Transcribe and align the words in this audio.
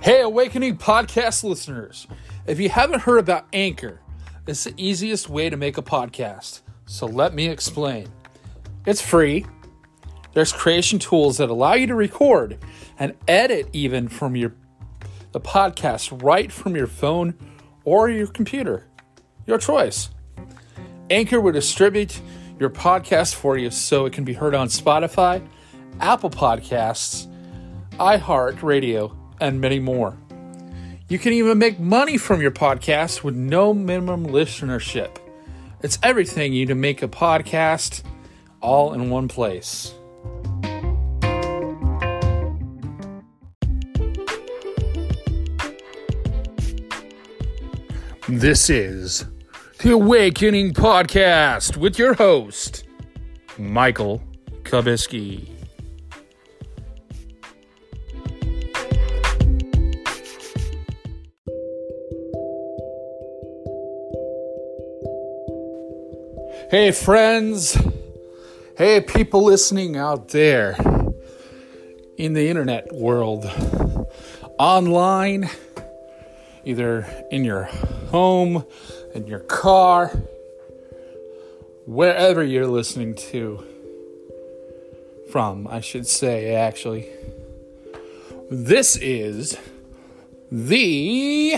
Hey, 0.00 0.20
Awakening 0.20 0.78
podcast 0.78 1.42
listeners. 1.42 2.06
If 2.46 2.60
you 2.60 2.68
haven't 2.68 3.00
heard 3.00 3.18
about 3.18 3.46
Anchor, 3.52 4.00
it's 4.46 4.62
the 4.62 4.72
easiest 4.76 5.28
way 5.28 5.50
to 5.50 5.56
make 5.56 5.76
a 5.76 5.82
podcast. 5.82 6.60
So 6.86 7.06
let 7.06 7.34
me 7.34 7.48
explain. 7.48 8.08
It's 8.86 9.02
free. 9.02 9.44
There's 10.34 10.52
creation 10.52 11.00
tools 11.00 11.38
that 11.38 11.50
allow 11.50 11.74
you 11.74 11.88
to 11.88 11.96
record 11.96 12.58
and 12.96 13.12
edit 13.26 13.70
even 13.72 14.06
from 14.08 14.36
your 14.36 14.54
the 15.32 15.40
podcast 15.40 16.22
right 16.22 16.52
from 16.52 16.76
your 16.76 16.86
phone 16.86 17.34
or 17.84 18.08
your 18.08 18.28
computer. 18.28 18.86
Your 19.46 19.58
choice. 19.58 20.10
Anchor 21.10 21.40
will 21.40 21.52
distribute 21.52 22.22
your 22.60 22.70
podcast 22.70 23.34
for 23.34 23.58
you 23.58 23.70
so 23.70 24.06
it 24.06 24.12
can 24.12 24.24
be 24.24 24.34
heard 24.34 24.54
on 24.54 24.68
Spotify, 24.68 25.44
Apple 25.98 26.30
Podcasts, 26.30 27.26
iHeartRadio, 27.98 29.16
and 29.40 29.60
many 29.60 29.78
more. 29.78 30.16
You 31.08 31.18
can 31.18 31.32
even 31.32 31.58
make 31.58 31.80
money 31.80 32.18
from 32.18 32.40
your 32.40 32.50
podcast 32.50 33.22
with 33.22 33.34
no 33.34 33.72
minimum 33.72 34.26
listenership. 34.26 35.16
It's 35.82 35.98
everything 36.02 36.52
you 36.52 36.60
need 36.60 36.68
to 36.68 36.74
make 36.74 37.02
a 37.02 37.08
podcast 37.08 38.02
all 38.60 38.92
in 38.92 39.10
one 39.10 39.28
place. 39.28 39.94
This 48.28 48.68
is 48.68 49.24
the 49.78 49.92
Awakening 49.92 50.74
Podcast 50.74 51.78
with 51.78 51.98
your 51.98 52.12
host, 52.12 52.84
Michael 53.56 54.22
Kubisky. 54.64 55.57
Hey, 66.70 66.90
friends. 66.90 67.78
Hey, 68.76 69.00
people 69.00 69.42
listening 69.42 69.96
out 69.96 70.28
there 70.28 70.76
in 72.18 72.34
the 72.34 72.50
internet 72.50 72.92
world, 72.92 73.50
online, 74.58 75.48
either 76.66 77.06
in 77.30 77.42
your 77.42 77.62
home, 78.10 78.66
in 79.14 79.26
your 79.26 79.38
car, 79.38 80.08
wherever 81.86 82.44
you're 82.44 82.66
listening 82.66 83.14
to 83.14 83.64
from, 85.32 85.66
I 85.68 85.80
should 85.80 86.06
say, 86.06 86.54
actually. 86.54 87.08
This 88.50 88.94
is 88.96 89.56
the 90.52 91.56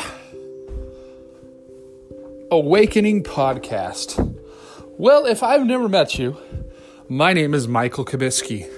Awakening 2.52 3.24
Podcast. 3.24 4.29
Well, 5.00 5.24
if 5.24 5.42
I've 5.42 5.64
never 5.64 5.88
met 5.88 6.18
you, 6.18 6.36
my 7.08 7.32
name 7.32 7.54
is 7.54 7.66
Michael 7.66 8.04
Kubisky. 8.04 8.68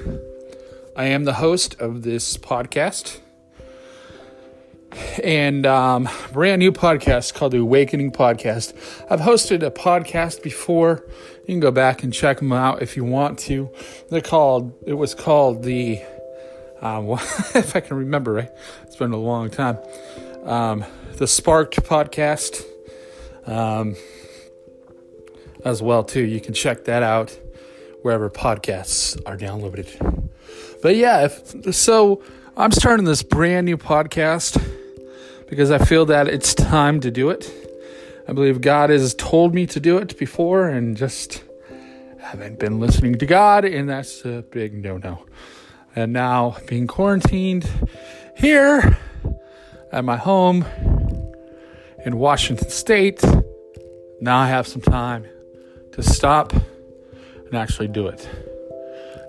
I 0.94 1.06
am 1.06 1.24
the 1.24 1.32
host 1.32 1.74
of 1.80 2.02
this 2.02 2.36
podcast 2.36 3.18
and 5.20 5.66
um, 5.66 6.08
brand 6.32 6.60
new 6.60 6.70
podcast 6.70 7.34
called 7.34 7.50
the 7.50 7.58
Awakening 7.58 8.12
Podcast. 8.12 8.72
I've 9.10 9.18
hosted 9.18 9.66
a 9.66 9.72
podcast 9.72 10.44
before. 10.44 11.04
You 11.40 11.54
can 11.54 11.58
go 11.58 11.72
back 11.72 12.04
and 12.04 12.14
check 12.14 12.36
them 12.36 12.52
out 12.52 12.82
if 12.82 12.96
you 12.96 13.02
want 13.02 13.40
to. 13.40 13.68
They're 14.08 14.20
called. 14.20 14.74
It 14.86 14.94
was 14.94 15.16
called 15.16 15.64
the. 15.64 16.00
Um, 16.80 17.10
if 17.56 17.74
I 17.74 17.80
can 17.80 17.96
remember 17.96 18.34
right, 18.34 18.50
it's 18.84 18.94
been 18.94 19.10
a 19.10 19.16
long 19.16 19.50
time. 19.50 19.76
Um, 20.44 20.84
the 21.16 21.26
Sparked 21.26 21.82
Podcast. 21.82 22.64
Um, 23.44 23.96
as 25.64 25.82
well 25.82 26.04
too. 26.04 26.24
You 26.24 26.40
can 26.40 26.54
check 26.54 26.84
that 26.84 27.02
out 27.02 27.38
wherever 28.02 28.28
podcasts 28.28 29.20
are 29.26 29.36
downloaded. 29.36 30.30
But 30.82 30.96
yeah, 30.96 31.24
if, 31.24 31.74
so 31.74 32.22
I'm 32.56 32.72
starting 32.72 33.04
this 33.04 33.22
brand 33.22 33.64
new 33.66 33.76
podcast 33.76 34.60
because 35.48 35.70
I 35.70 35.78
feel 35.78 36.06
that 36.06 36.28
it's 36.28 36.54
time 36.54 37.00
to 37.00 37.10
do 37.10 37.30
it. 37.30 37.50
I 38.26 38.32
believe 38.32 38.60
God 38.60 38.90
has 38.90 39.14
told 39.14 39.54
me 39.54 39.66
to 39.66 39.80
do 39.80 39.98
it 39.98 40.18
before 40.18 40.68
and 40.68 40.96
just 40.96 41.42
haven't 42.20 42.58
been 42.58 42.78
listening 42.78 43.18
to 43.18 43.26
God, 43.26 43.64
and 43.64 43.88
that's 43.88 44.24
a 44.24 44.44
big 44.50 44.82
no 44.82 44.96
no. 44.96 45.24
And 45.94 46.12
now 46.12 46.56
being 46.68 46.86
quarantined 46.86 47.68
here 48.36 48.96
at 49.90 50.04
my 50.04 50.16
home 50.16 50.64
in 52.04 52.16
Washington 52.16 52.70
State, 52.70 53.22
now 54.20 54.38
I 54.38 54.46
have 54.48 54.66
some 54.66 54.82
time 54.82 55.26
to 55.92 56.02
stop 56.02 56.52
and 56.52 57.54
actually 57.54 57.88
do 57.88 58.06
it. 58.06 58.28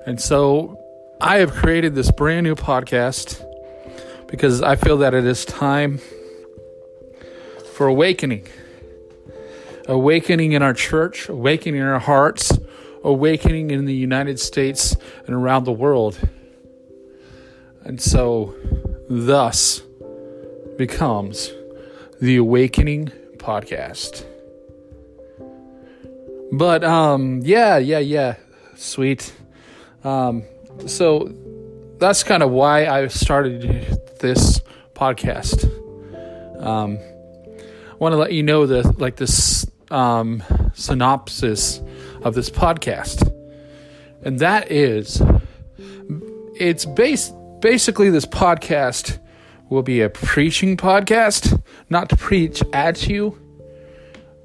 And 0.06 0.20
so 0.20 0.80
I 1.22 1.38
have 1.38 1.52
created 1.52 1.96
this 1.96 2.12
brand 2.12 2.46
new 2.46 2.56
podcast 2.56 3.46
because 4.28 4.62
I 4.62 4.76
feel 4.76 4.98
that 4.98 5.14
it 5.14 5.26
is 5.26 5.46
time 5.46 6.00
for 7.74 7.88
awakening. 7.88 8.48
Awakening 9.88 10.54
in 10.54 10.62
our 10.62 10.74
church, 10.74 11.30
awakening 11.30 11.82
in 11.82 11.88
our 11.88 12.00
hearts, 12.00 12.58
awakening 13.04 13.72
in 13.72 13.86
the 13.86 13.94
United 13.94 14.40
States 14.40 14.96
and 15.26 15.36
around 15.36 15.66
the 15.66 15.72
world. 15.72 16.18
And 17.84 18.02
so, 18.02 18.56
thus 19.10 19.82
becomes 20.78 21.52
the 22.22 22.38
Awakening 22.38 23.12
Podcast. 23.38 24.26
But 26.54 26.84
um, 26.84 27.42
yeah, 27.44 27.78
yeah, 27.78 27.98
yeah, 27.98 28.36
sweet. 28.76 29.34
Um, 30.04 30.44
so 30.86 31.34
that's 31.98 32.22
kind 32.22 32.44
of 32.44 32.52
why 32.52 32.86
I 32.86 33.08
started 33.08 34.00
this 34.20 34.62
podcast. 34.94 35.66
Um, 36.64 37.00
I 37.60 37.96
want 37.96 38.14
to 38.14 38.18
let 38.18 38.34
you 38.34 38.44
know 38.44 38.68
the 38.68 38.84
like 39.00 39.16
this 39.16 39.66
um, 39.90 40.44
synopsis 40.76 41.82
of 42.22 42.36
this 42.36 42.52
podcast, 42.52 43.34
and 44.22 44.38
that 44.38 44.72
is, 44.72 45.24
it's 46.60 46.86
based 46.86 47.34
basically 47.62 48.12
this 48.12 48.28
podcast 48.28 49.18
will 49.72 49.82
be 49.82 50.02
a 50.02 50.10
preaching 50.10 50.78
podcast, 50.78 51.60
not 51.90 52.10
to 52.10 52.16
preach 52.16 52.62
at 52.74 53.08
you, 53.08 53.40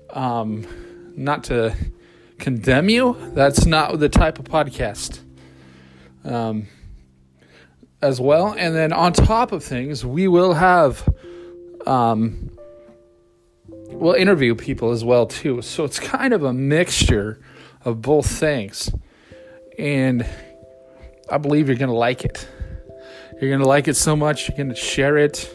um, 0.08 0.66
not 1.14 1.44
to 1.44 1.76
condemn 2.38 2.88
you. 2.88 3.16
That's 3.34 3.66
not 3.66 3.98
the 3.98 4.08
type 4.08 4.38
of 4.38 4.46
podcast. 4.46 5.20
Um, 6.24 6.66
as 8.00 8.20
well, 8.20 8.54
and 8.56 8.74
then 8.74 8.92
on 8.92 9.12
top 9.12 9.52
of 9.52 9.64
things, 9.64 10.04
we 10.04 10.28
will 10.28 10.54
have, 10.54 11.08
um, 11.86 12.50
we'll 13.66 14.14
interview 14.14 14.54
people 14.54 14.92
as 14.92 15.04
well 15.04 15.26
too. 15.26 15.62
So 15.62 15.84
it's 15.84 15.98
kind 15.98 16.32
of 16.32 16.44
a 16.44 16.52
mixture 16.52 17.40
of 17.84 18.00
both 18.00 18.26
things, 18.26 18.90
and 19.78 20.24
I 21.30 21.38
believe 21.38 21.68
you're 21.68 21.76
gonna 21.76 21.92
like 21.92 22.24
it. 22.24 22.46
You're 23.40 23.50
gonna 23.50 23.68
like 23.68 23.88
it 23.88 23.94
so 23.94 24.14
much 24.14 24.48
you're 24.48 24.56
gonna 24.56 24.76
share 24.76 25.16
it 25.16 25.50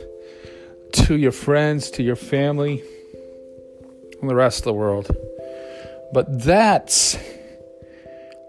to 0.94 1.16
your 1.18 1.32
friends, 1.32 1.92
to 1.92 2.04
your 2.04 2.16
family, 2.16 2.84
and 4.22 4.30
the 4.30 4.36
rest 4.36 4.60
of 4.60 4.66
the 4.66 4.74
world. 4.74 5.16
But 6.14 6.44
that's 6.44 7.18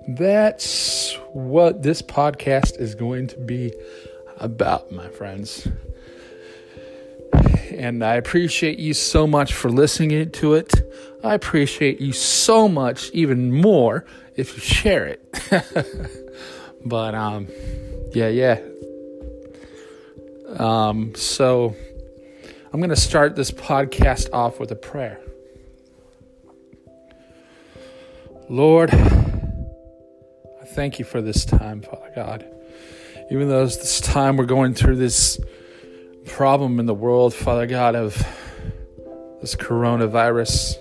that's 0.07 1.15
what 1.33 1.83
this 1.83 2.03
podcast 2.03 2.79
is 2.79 2.95
going 2.95 3.29
to 3.29 3.39
be 3.39 3.73
about, 4.37 4.93
my 4.93 5.09
friends. 5.09 5.67
And 7.73 8.05
I 8.05 8.17
appreciate 8.17 8.79
you 8.79 8.93
so 8.93 9.27
much 9.27 9.55
for 9.55 9.71
listening 9.71 10.31
to 10.31 10.55
it. 10.55 10.73
I 11.25 11.35
appreciate 11.35 12.01
you 12.01 12.13
so 12.13 12.69
much, 12.69 13.11
even 13.13 13.51
more, 13.51 14.05
if 14.37 14.55
you 14.55 14.61
share 14.61 15.07
it. 15.07 15.25
but 16.85 17.15
um, 17.15 17.49
yeah, 18.13 18.29
yeah. 18.29 18.61
Um, 20.59 21.15
so 21.15 21.75
I'm 22.73 22.81
going 22.81 22.91
to 22.91 22.97
start 22.97 23.37
this 23.37 23.51
podcast 23.51 24.29
off 24.35 24.61
with 24.61 24.71
a 24.71 24.77
prayer. 24.77 25.24
Lord, 28.49 28.93
I 28.93 30.65
thank 30.67 30.99
you 30.99 31.05
for 31.05 31.21
this 31.21 31.45
time, 31.45 31.83
Father 31.83 32.13
God. 32.15 32.47
Even 33.31 33.49
though 33.49 33.65
this 33.67 34.01
time 34.01 34.37
we're 34.37 34.45
going 34.45 34.75
through 34.75 34.97
this 34.97 35.41
problem 36.27 36.79
in 36.81 36.87
the 36.87 36.95
world, 36.95 37.35
Father 37.35 37.67
God, 37.67 37.95
of 37.95 38.15
this 39.41 39.55
coronavirus, 39.55 40.77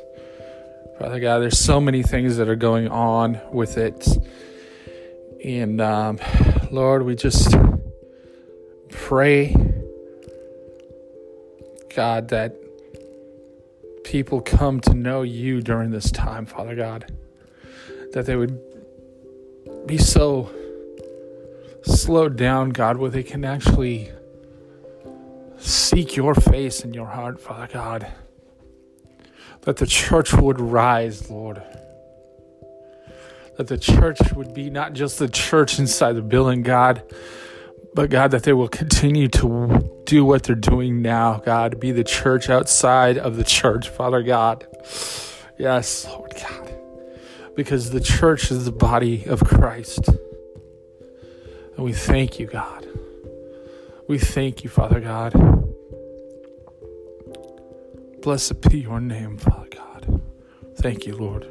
Father 0.99 1.19
God, 1.19 1.39
there's 1.39 1.59
so 1.59 1.79
many 1.79 2.03
things 2.03 2.37
that 2.37 2.47
are 2.47 2.55
going 2.55 2.87
on 2.87 3.39
with 3.51 3.77
it. 3.77 4.07
And 5.43 5.81
um, 5.81 6.19
Lord, 6.71 7.03
we 7.03 7.15
just 7.15 7.55
pray 8.89 9.55
God, 11.95 12.29
that 12.29 12.55
people 14.03 14.41
come 14.41 14.79
to 14.81 14.93
know 14.93 15.21
you 15.21 15.61
during 15.61 15.91
this 15.91 16.09
time, 16.11 16.45
Father 16.45 16.75
God. 16.75 17.11
That 18.13 18.25
they 18.25 18.35
would 18.35 18.59
be 19.85 19.97
so 19.97 20.49
slowed 21.83 22.37
down, 22.37 22.69
God, 22.69 22.97
where 22.97 23.09
they 23.09 23.23
can 23.23 23.43
actually 23.43 24.11
seek 25.57 26.15
your 26.15 26.35
face 26.35 26.81
in 26.81 26.93
your 26.93 27.07
heart, 27.07 27.41
Father 27.41 27.67
God. 27.71 28.07
That 29.61 29.77
the 29.77 29.87
church 29.87 30.33
would 30.33 30.59
rise, 30.59 31.29
Lord. 31.29 31.61
That 33.57 33.67
the 33.67 33.77
church 33.77 34.19
would 34.35 34.53
be 34.53 34.69
not 34.69 34.93
just 34.93 35.19
the 35.19 35.29
church 35.29 35.79
inside 35.79 36.13
the 36.13 36.21
building, 36.21 36.63
God, 36.63 37.03
but 37.93 38.09
God, 38.09 38.31
that 38.31 38.43
they 38.43 38.53
will 38.53 38.67
continue 38.67 39.27
to 39.29 40.01
do 40.05 40.25
what 40.25 40.43
they're 40.43 40.55
doing 40.55 41.01
now, 41.01 41.37
God, 41.37 41.79
be 41.79 41.91
the 41.91 42.03
church 42.03 42.49
outside 42.49 43.17
of 43.17 43.37
the 43.37 43.43
church, 43.43 43.89
Father 43.89 44.23
God. 44.23 44.65
Yes, 45.57 46.07
Lord 46.07 46.33
God. 46.35 46.62
Because 47.55 47.91
the 47.91 47.99
church 47.99 48.51
is 48.51 48.65
the 48.65 48.71
body 48.71 49.25
of 49.25 49.43
Christ. 49.43 50.07
And 51.75 51.85
we 51.85 51.93
thank 51.93 52.39
you, 52.39 52.47
God. 52.47 52.87
We 54.07 54.19
thank 54.19 54.63
you, 54.63 54.69
Father 54.69 54.99
God. 54.99 55.33
Blessed 58.21 58.61
be 58.69 58.79
your 58.79 58.99
name, 58.99 59.37
Father 59.37 59.67
God. 59.69 60.21
Thank 60.77 61.05
you, 61.05 61.15
Lord. 61.15 61.47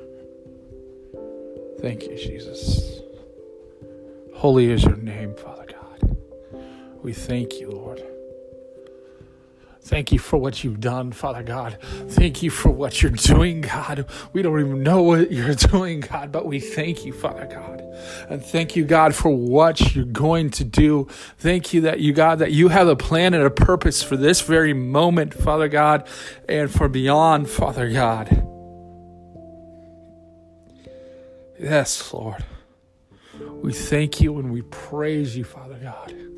Thank 1.81 2.04
you, 2.04 2.16
Jesus. 2.16 3.00
Holy 4.34 4.70
is 4.70 4.84
your 4.84 4.96
name, 4.96 5.34
Father 5.34 5.66
God. 5.66 6.16
We 7.02 7.12
thank 7.12 7.60
you, 7.60 7.70
Lord. 7.70 8.02
Thank 9.84 10.12
you 10.12 10.20
for 10.20 10.37
what 10.37 10.62
you've 10.62 10.79
done, 10.79 11.11
Father 11.11 11.43
God. 11.43 11.76
Thank 12.08 12.40
you 12.40 12.50
for 12.50 12.70
what 12.70 13.02
you're 13.02 13.11
doing, 13.11 13.62
God. 13.62 14.06
We 14.32 14.40
don't 14.40 14.58
even 14.61 14.82
know 14.84 15.02
what 15.02 15.32
you're 15.32 15.55
doing, 15.73 16.00
God, 16.00 16.31
but 16.31 16.46
we 16.46 16.61
thank 16.61 17.05
you, 17.05 17.12
Father 17.12 17.46
God. 17.46 17.81
And 18.31 18.44
thank 18.44 18.76
you, 18.76 18.84
God, 18.84 19.12
for 19.12 19.31
what 19.31 19.94
you're 19.94 20.05
going 20.05 20.50
to 20.50 20.64
do. 20.64 21.08
Thank 21.38 21.75
you 21.75 21.81
that 21.82 21.99
you, 21.99 22.12
God, 22.12 22.38
that 22.38 22.52
you 22.52 22.69
have 22.69 22.87
a 22.87 22.94
plan 22.94 23.34
and 23.34 23.43
a 23.43 23.50
purpose 23.50 24.05
for 24.05 24.17
this 24.17 24.40
very 24.40 24.73
moment, 24.73 25.34
Father 25.34 25.69
God, 25.69 26.06
and 26.49 26.70
for 26.70 26.88
beyond, 26.88 27.50
Father 27.50 27.90
God. 27.90 28.46
Yes, 31.58 32.12
Lord. 32.12 32.44
We 33.62 33.73
thank 33.73 34.20
you 34.20 34.38
and 34.38 34.52
we 34.52 34.62
praise 34.62 35.37
you, 35.37 35.44
Father 35.44 35.78
God. 35.82 36.31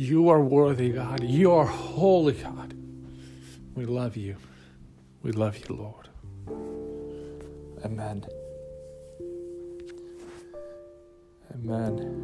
You 0.00 0.30
are 0.30 0.40
worthy, 0.40 0.92
God. 0.92 1.22
You 1.22 1.52
are 1.52 1.66
holy, 1.66 2.32
God. 2.32 2.72
We 3.74 3.84
love 3.84 4.16
you. 4.16 4.36
We 5.22 5.30
love 5.32 5.58
you, 5.58 5.76
Lord. 5.76 6.08
Amen. 7.84 8.24
Amen. 11.54 12.16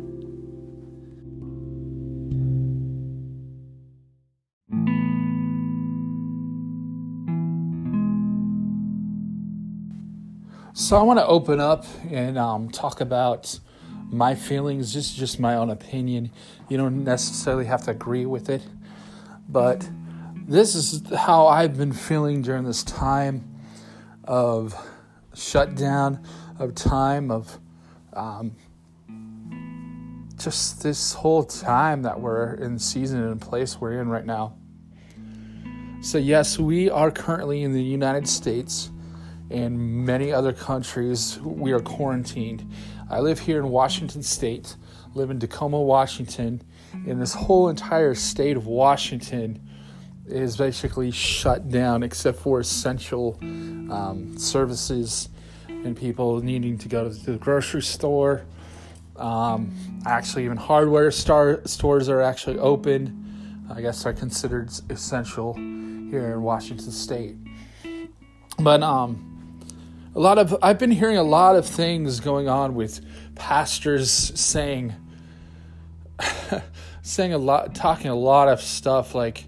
So 10.72 10.96
I 10.96 11.02
want 11.02 11.18
to 11.18 11.26
open 11.26 11.60
up 11.60 11.84
and 12.10 12.38
um, 12.38 12.70
talk 12.70 13.02
about 13.02 13.60
my 14.10 14.34
feelings. 14.34 14.94
This 14.94 15.10
is 15.10 15.16
just 15.16 15.40
my 15.40 15.54
own 15.54 15.70
opinion. 15.70 16.30
You 16.68 16.76
don't 16.76 17.04
necessarily 17.04 17.66
have 17.66 17.82
to 17.84 17.90
agree 17.90 18.26
with 18.26 18.48
it, 18.48 18.62
but 19.48 19.88
this 20.46 20.74
is 20.74 21.02
how 21.14 21.46
I've 21.46 21.76
been 21.76 21.92
feeling 21.92 22.42
during 22.42 22.64
this 22.64 22.84
time 22.84 23.56
of 24.24 24.74
shutdown, 25.34 26.24
of 26.58 26.74
time 26.74 27.30
of 27.30 27.58
um, 28.12 28.56
just 30.38 30.82
this 30.82 31.12
whole 31.14 31.44
time 31.44 32.02
that 32.02 32.20
we're 32.20 32.54
in 32.54 32.78
season 32.78 33.22
and 33.22 33.40
place 33.40 33.80
we're 33.80 34.00
in 34.00 34.08
right 34.08 34.24
now. 34.24 34.56
So, 36.00 36.18
yes, 36.18 36.58
we 36.58 36.88
are 36.88 37.10
currently 37.10 37.62
in 37.62 37.72
the 37.72 37.82
United 37.82 38.28
States 38.28 38.90
and 39.50 39.78
many 39.78 40.32
other 40.32 40.52
countries. 40.52 41.38
We 41.40 41.72
are 41.72 41.80
quarantined. 41.80 42.70
I 43.08 43.20
live 43.20 43.38
here 43.38 43.58
in 43.58 43.68
Washington 43.68 44.22
State, 44.22 44.76
live 45.14 45.30
in 45.30 45.38
Tacoma, 45.38 45.80
Washington, 45.80 46.62
and 46.92 47.20
this 47.20 47.34
whole 47.34 47.68
entire 47.68 48.14
state 48.14 48.56
of 48.56 48.66
Washington 48.66 49.60
is 50.26 50.56
basically 50.56 51.10
shut 51.10 51.68
down 51.70 52.02
except 52.02 52.38
for 52.40 52.58
essential 52.58 53.38
um, 53.40 54.34
services 54.36 55.28
and 55.68 55.96
people 55.96 56.42
needing 56.42 56.76
to 56.78 56.88
go 56.88 57.08
to 57.08 57.14
the 57.14 57.38
grocery 57.38 57.82
store. 57.82 58.44
Um, 59.16 59.72
actually, 60.04 60.44
even 60.44 60.56
hardware 60.56 61.10
star- 61.10 61.60
stores 61.64 62.08
are 62.08 62.20
actually 62.20 62.58
open. 62.58 63.22
I 63.68 63.80
guess 63.80 64.06
are 64.06 64.12
considered 64.12 64.70
essential 64.90 65.54
here 65.54 66.32
in 66.32 66.42
Washington 66.42 66.92
State. 66.92 67.36
But 68.58 68.82
um, 68.82 69.35
a 70.16 70.20
lot 70.20 70.38
of 70.38 70.56
I've 70.62 70.78
been 70.78 70.90
hearing 70.90 71.18
a 71.18 71.22
lot 71.22 71.56
of 71.56 71.66
things 71.66 72.20
going 72.20 72.48
on 72.48 72.74
with 72.74 73.04
pastors 73.34 74.10
saying 74.10 74.94
saying 77.02 77.34
a 77.34 77.38
lot 77.38 77.74
talking 77.74 78.10
a 78.10 78.14
lot 78.14 78.48
of 78.48 78.62
stuff 78.62 79.14
like 79.14 79.44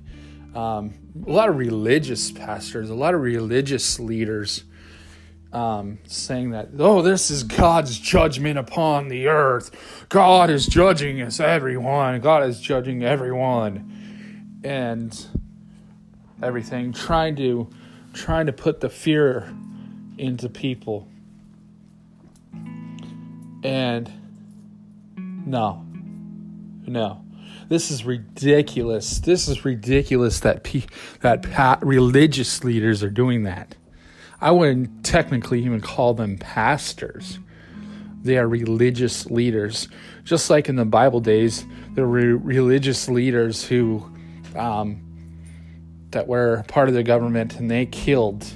um, 0.54 0.92
a 1.26 1.30
lot 1.30 1.48
of 1.48 1.56
religious 1.56 2.30
pastors, 2.30 2.90
a 2.90 2.94
lot 2.94 3.14
of 3.14 3.22
religious 3.22 3.98
leaders 3.98 4.64
um, 5.54 6.00
saying 6.04 6.50
that, 6.50 6.68
oh, 6.78 7.00
this 7.00 7.30
is 7.30 7.44
God's 7.44 7.98
judgment 7.98 8.58
upon 8.58 9.08
the 9.08 9.28
earth. 9.28 10.06
God 10.10 10.50
is 10.50 10.66
judging 10.66 11.22
us, 11.22 11.40
everyone. 11.40 12.20
God 12.20 12.46
is 12.46 12.60
judging 12.60 13.02
everyone. 13.02 14.60
And 14.64 15.18
everything, 16.42 16.92
trying 16.92 17.36
to 17.36 17.70
trying 18.12 18.46
to 18.46 18.52
put 18.52 18.80
the 18.80 18.88
fear 18.88 19.54
into 20.18 20.48
people. 20.48 21.08
And 23.62 24.10
no, 25.46 25.84
no, 26.86 27.24
this 27.68 27.90
is 27.90 28.04
ridiculous. 28.04 29.18
This 29.18 29.48
is 29.48 29.64
ridiculous 29.64 30.40
that 30.40 30.62
pe- 30.62 30.86
that 31.20 31.50
pa- 31.50 31.78
religious 31.82 32.62
leaders 32.64 33.02
are 33.02 33.10
doing 33.10 33.44
that. 33.44 33.74
I 34.40 34.52
wouldn't 34.52 35.04
technically 35.04 35.64
even 35.64 35.80
call 35.80 36.14
them 36.14 36.38
pastors. 36.38 37.38
They 38.22 38.38
are 38.38 38.48
religious 38.48 39.26
leaders, 39.26 39.88
just 40.24 40.50
like 40.50 40.68
in 40.68 40.76
the 40.76 40.84
Bible 40.84 41.20
days, 41.20 41.64
there 41.94 42.06
were 42.06 42.36
religious 42.36 43.08
leaders 43.08 43.64
who 43.64 44.08
um, 44.56 45.02
that 46.10 46.26
were 46.26 46.64
part 46.68 46.88
of 46.88 46.94
the 46.94 47.02
government 47.02 47.56
and 47.56 47.70
they 47.70 47.86
killed 47.86 48.46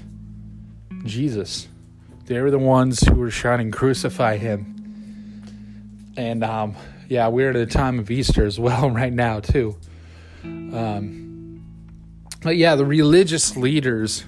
Jesus. 1.05 1.69
They 2.27 2.41
were 2.41 2.51
the 2.51 2.59
ones 2.59 3.01
who 3.01 3.15
were 3.17 3.31
shouting, 3.31 3.71
Crucify 3.71 4.37
him. 4.37 6.13
And 6.17 6.45
um, 6.45 6.77
yeah, 7.09 7.29
we're 7.29 7.51
at 7.51 7.57
a 7.57 7.67
time 7.67 7.99
of 7.99 8.11
Easter 8.11 8.45
as 8.47 8.59
well 8.59 8.91
right 9.03 9.13
now, 9.13 9.41
too. 9.41 9.77
Um, 10.45 11.65
but 12.43 12.57
yeah, 12.57 12.75
the 12.75 12.87
religious 12.87 13.57
leaders 13.57 14.25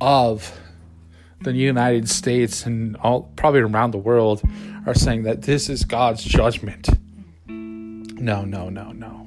of 0.00 0.58
the 1.40 1.52
United 1.52 2.08
States 2.08 2.66
and 2.66 2.96
all 2.96 3.30
probably 3.36 3.60
around 3.60 3.90
the 3.90 3.98
world 3.98 4.42
are 4.86 4.94
saying 4.94 5.24
that 5.24 5.42
this 5.42 5.68
is 5.68 5.84
God's 5.84 6.22
judgment. 6.22 6.88
No, 7.46 8.44
no, 8.44 8.68
no, 8.68 8.92
no. 8.92 9.26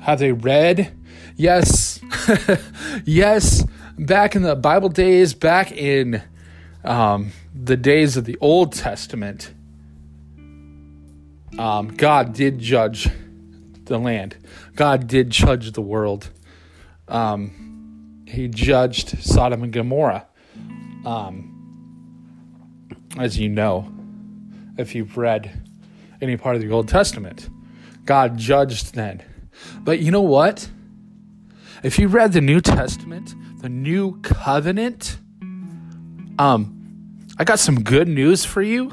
Have 0.00 0.18
they 0.18 0.32
read? 0.32 0.96
Yes. 1.36 2.00
yes 3.04 3.64
back 3.98 4.36
in 4.36 4.42
the 4.42 4.54
Bible 4.54 4.88
days, 4.88 5.34
back 5.34 5.72
in 5.72 6.22
um, 6.84 7.32
the 7.54 7.76
days 7.76 8.16
of 8.16 8.24
the 8.24 8.36
Old 8.40 8.72
Testament, 8.72 9.52
um, 11.58 11.88
God 11.88 12.34
did 12.34 12.58
judge 12.58 13.08
the 13.84 13.98
land. 13.98 14.36
God 14.74 15.06
did 15.06 15.30
judge 15.30 15.72
the 15.72 15.80
world. 15.80 16.30
Um, 17.08 18.24
he 18.26 18.48
judged 18.48 19.22
Sodom 19.22 19.62
and 19.62 19.72
Gomorrah. 19.72 20.26
Um, 21.04 21.52
as 23.18 23.38
you 23.38 23.48
know, 23.48 23.90
if 24.76 24.94
you've 24.94 25.16
read 25.16 25.62
any 26.20 26.36
part 26.36 26.56
of 26.56 26.62
the 26.62 26.70
Old 26.70 26.88
Testament, 26.88 27.48
God 28.04 28.36
judged 28.36 28.94
then. 28.94 29.22
But 29.80 30.00
you 30.00 30.10
know 30.10 30.22
what? 30.22 30.68
If 31.82 31.98
you 31.98 32.08
read 32.08 32.32
the 32.32 32.40
New 32.40 32.60
Testament, 32.60 33.34
the 33.60 33.68
new 33.68 34.20
covenant. 34.20 35.18
Um, 36.38 37.26
I 37.38 37.44
got 37.44 37.58
some 37.58 37.82
good 37.82 38.08
news 38.08 38.44
for 38.44 38.62
you. 38.62 38.92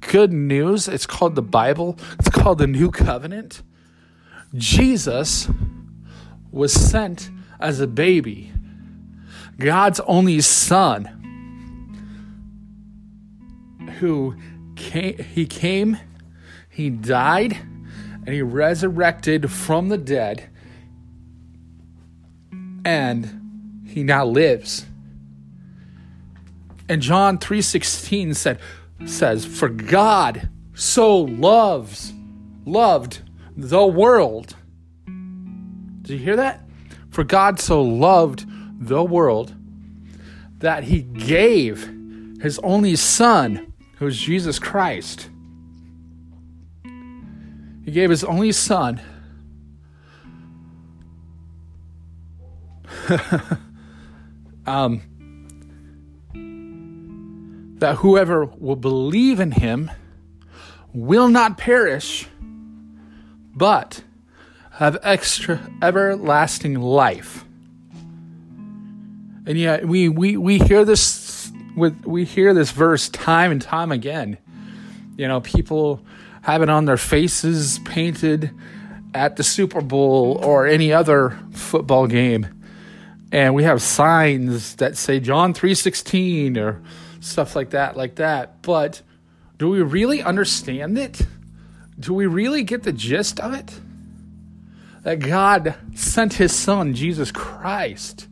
Good 0.00 0.32
news. 0.32 0.88
It's 0.88 1.06
called 1.06 1.34
the 1.34 1.42
Bible. 1.42 1.98
It's 2.18 2.28
called 2.28 2.58
the 2.58 2.66
new 2.66 2.90
covenant. 2.90 3.62
Jesus 4.54 5.48
was 6.50 6.72
sent 6.72 7.30
as 7.58 7.80
a 7.80 7.86
baby, 7.86 8.52
God's 9.58 10.00
only 10.00 10.40
son, 10.40 11.04
who 13.98 14.36
came, 14.76 15.16
he 15.18 15.46
came, 15.46 15.96
he 16.68 16.90
died, 16.90 17.56
and 18.26 18.28
he 18.28 18.42
resurrected 18.42 19.50
from 19.50 19.88
the 19.88 19.98
dead, 19.98 20.50
and 22.84 23.82
he 23.86 24.02
now 24.02 24.24
lives. 24.24 24.86
And 26.88 27.00
John 27.00 27.38
3:16 27.38 28.34
said 28.34 28.58
says, 29.04 29.44
"For 29.44 29.68
God 29.68 30.48
so 30.74 31.20
loves 31.20 32.12
loved 32.64 33.20
the 33.56 33.86
world." 33.86 34.56
Did 36.02 36.14
you 36.14 36.18
hear 36.18 36.36
that? 36.36 36.64
For 37.10 37.24
God 37.24 37.60
so 37.60 37.82
loved 37.82 38.46
the 38.80 39.04
world 39.04 39.54
that 40.58 40.84
he 40.84 41.02
gave 41.02 41.90
his 42.40 42.58
only 42.60 42.96
son, 42.96 43.72
who 43.98 44.06
is 44.06 44.18
Jesus 44.18 44.58
Christ. 44.58 45.28
He 47.84 47.90
gave 47.90 48.10
his 48.10 48.24
only 48.24 48.52
son 48.52 49.00
um, 54.66 55.02
that 57.78 57.96
whoever 57.96 58.44
will 58.44 58.76
believe 58.76 59.40
in 59.40 59.52
him 59.52 59.90
will 60.92 61.28
not 61.28 61.58
perish, 61.58 62.26
but 63.54 64.02
have 64.72 64.98
extra 65.02 65.60
everlasting 65.82 66.74
life. 66.80 67.44
And 69.46 69.58
yet 69.58 69.86
we, 69.86 70.08
we, 70.08 70.36
we 70.36 70.58
hear 70.58 70.84
this 70.84 71.32
with 71.76 72.04
we 72.04 72.24
hear 72.24 72.54
this 72.54 72.70
verse 72.70 73.08
time 73.08 73.52
and 73.52 73.60
time 73.60 73.92
again. 73.92 74.38
You 75.16 75.28
know, 75.28 75.40
people 75.40 76.04
have 76.42 76.62
it 76.62 76.68
on 76.68 76.84
their 76.84 76.96
faces 76.96 77.78
painted 77.80 78.50
at 79.14 79.36
the 79.36 79.42
Super 79.42 79.80
Bowl 79.80 80.40
or 80.42 80.66
any 80.66 80.92
other 80.92 81.38
football 81.52 82.06
game. 82.06 82.46
And 83.32 83.54
we 83.54 83.64
have 83.64 83.80
signs 83.80 84.76
that 84.76 84.96
say 84.98 85.18
John 85.18 85.54
3:16 85.54 86.58
or 86.58 86.82
stuff 87.20 87.56
like 87.56 87.70
that, 87.70 87.96
like 87.96 88.16
that. 88.16 88.60
But 88.60 89.00
do 89.58 89.70
we 89.70 89.80
really 89.80 90.22
understand 90.22 90.98
it? 90.98 91.26
Do 91.98 92.12
we 92.12 92.26
really 92.26 92.62
get 92.62 92.82
the 92.82 92.92
gist 92.92 93.40
of 93.40 93.54
it? 93.54 93.80
That 95.02 95.18
God 95.20 95.74
sent 95.94 96.34
his 96.34 96.52
son, 96.54 96.92
Jesus 96.94 97.32
Christ, 97.32 98.28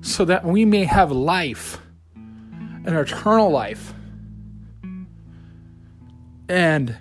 so 0.00 0.24
that 0.24 0.44
we 0.44 0.64
may 0.64 0.84
have 0.84 1.12
life, 1.12 1.78
an 2.16 2.96
eternal 2.96 3.48
life. 3.50 3.94
And 6.48 6.96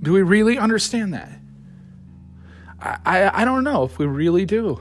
do 0.00 0.12
we 0.12 0.22
really 0.22 0.56
understand 0.56 1.12
that? 1.12 1.32
I, 2.80 3.42
I, 3.42 3.44
don't 3.44 3.64
know 3.64 3.82
if 3.84 3.98
we 3.98 4.06
really 4.06 4.44
do. 4.44 4.80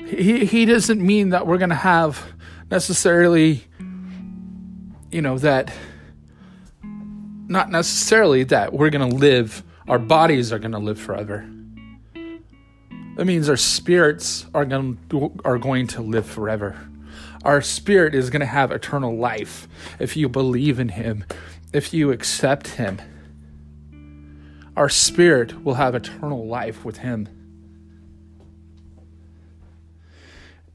He, 0.00 0.44
he 0.46 0.64
doesn't 0.64 1.00
mean 1.00 1.28
that 1.30 1.46
we're 1.46 1.58
going 1.58 1.68
to 1.68 1.76
have 1.76 2.24
necessarily, 2.70 3.64
you 5.12 5.22
know, 5.22 5.38
that, 5.38 5.72
not 6.82 7.70
necessarily 7.70 8.42
that 8.44 8.72
we're 8.72 8.90
going 8.90 9.08
to 9.08 9.16
live, 9.16 9.62
our 9.86 9.98
bodies 9.98 10.52
are 10.52 10.58
going 10.58 10.72
to 10.72 10.78
live 10.78 10.98
forever. 10.98 11.48
That 13.16 13.24
means 13.24 13.48
our 13.48 13.56
spirits 13.56 14.46
are 14.54 14.64
going 14.64 14.98
to, 15.10 15.32
are 15.44 15.58
going 15.58 15.86
to 15.88 16.02
live 16.02 16.26
forever. 16.26 16.76
Our 17.44 17.62
spirit 17.62 18.14
is 18.14 18.30
going 18.30 18.40
to 18.40 18.46
have 18.46 18.72
eternal 18.72 19.16
life 19.16 19.68
if 19.98 20.16
you 20.16 20.28
believe 20.28 20.80
in 20.80 20.90
Him, 20.90 21.24
if 21.72 21.94
you 21.94 22.10
accept 22.10 22.68
Him. 22.68 23.00
Our 24.78 24.88
spirit 24.88 25.64
will 25.64 25.74
have 25.74 25.96
eternal 25.96 26.46
life 26.46 26.84
with 26.84 26.98
Him. 26.98 27.26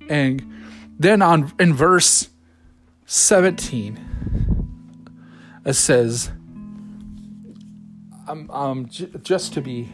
And 0.10 0.44
then 1.00 1.22
on 1.22 1.54
in 1.58 1.74
verse 1.74 2.28
17, 3.06 3.98
it 5.66 5.76
says, 5.76 6.32
um, 8.28 8.90
j- 8.90 9.10
just 9.22 9.54
to 9.54 9.62
be 9.62 9.90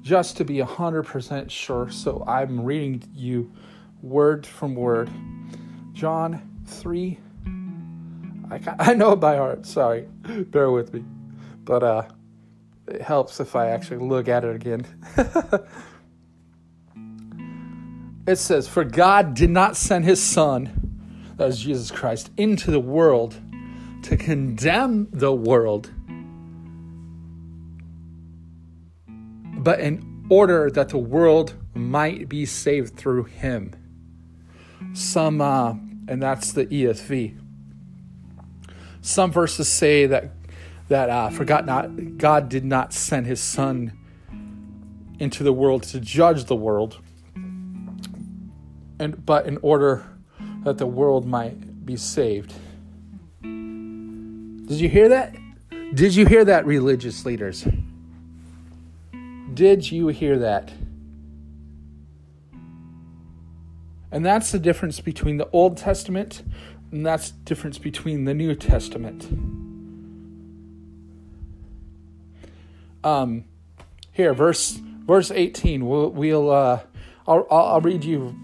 just 0.00 0.38
to 0.38 0.44
be 0.46 0.60
100% 0.60 1.50
sure, 1.50 1.90
so 1.90 2.24
I'm 2.26 2.64
reading 2.64 3.02
you 3.14 3.52
word 4.00 4.46
from 4.46 4.74
word. 4.74 5.10
John 5.92 6.62
3. 6.64 7.18
I, 8.50 8.60
I 8.90 8.94
know 8.94 9.12
it 9.12 9.16
by 9.16 9.36
heart, 9.36 9.66
sorry. 9.66 10.08
Bear 10.22 10.70
with 10.70 10.94
me. 10.94 11.04
But 11.64 11.82
uh, 11.82 12.02
it 12.88 13.02
helps 13.02 13.40
if 13.40 13.54
I 13.54 13.68
actually 13.68 14.06
look 14.06 14.28
at 14.28 14.44
it 14.44 14.56
again. 14.56 14.86
it 18.26 18.36
says, 18.36 18.66
For 18.66 18.84
God 18.84 19.34
did 19.34 19.50
not 19.50 19.76
send 19.76 20.04
his 20.04 20.22
Son, 20.22 21.34
that 21.36 21.48
is 21.48 21.60
Jesus 21.60 21.90
Christ, 21.90 22.30
into 22.36 22.70
the 22.70 22.80
world 22.80 23.36
to 24.02 24.16
condemn 24.16 25.08
the 25.10 25.32
world, 25.32 25.90
but 29.58 29.80
in 29.80 30.26
order 30.30 30.70
that 30.70 30.90
the 30.90 30.98
world 30.98 31.54
might 31.74 32.28
be 32.28 32.46
saved 32.46 32.96
through 32.96 33.24
him. 33.24 33.74
Some, 34.94 35.40
uh, 35.40 35.74
and 36.06 36.22
that's 36.22 36.52
the 36.52 36.66
ESV. 36.66 37.38
Some 39.00 39.32
verses 39.32 39.68
say 39.68 40.06
that 40.06 40.30
that 40.88 41.10
uh, 41.10 41.30
forgot 41.30 41.66
not 41.66 42.18
God 42.18 42.48
did 42.48 42.64
not 42.64 42.92
send 42.92 43.26
His 43.26 43.40
Son 43.40 43.92
into 45.18 45.42
the 45.42 45.52
world 45.52 45.82
to 45.84 46.00
judge 46.00 46.44
the 46.44 46.56
world, 46.56 46.98
and 47.34 49.24
but 49.24 49.46
in 49.46 49.58
order 49.62 50.06
that 50.64 50.78
the 50.78 50.86
world 50.86 51.26
might 51.26 51.84
be 51.84 51.96
saved. 51.96 52.52
Did 53.42 54.80
you 54.80 54.88
hear 54.88 55.08
that? 55.08 55.34
Did 55.94 56.14
you 56.14 56.26
hear 56.26 56.44
that, 56.44 56.66
religious 56.66 57.24
leaders? 57.24 57.66
Did 59.54 59.90
you 59.90 60.08
hear 60.08 60.38
that? 60.38 60.72
And 64.10 64.24
that's 64.24 64.52
the 64.52 64.58
difference 64.58 65.00
between 65.00 65.36
the 65.36 65.48
Old 65.50 65.76
Testament 65.76 66.42
and 66.90 67.04
that's 67.04 67.30
the 67.30 67.40
difference 67.44 67.78
between 67.78 68.24
the 68.24 68.34
New 68.34 68.54
Testament. 68.54 69.28
Um, 73.04 73.44
here, 74.12 74.34
verse 74.34 74.80
verse 75.08 75.30
18. 75.30 75.86
We'll, 75.86 76.10
we'll 76.10 76.50
uh, 76.50 76.80
I'll, 77.26 77.46
I'll 77.50 77.80
read 77.80 78.04
you. 78.04 78.36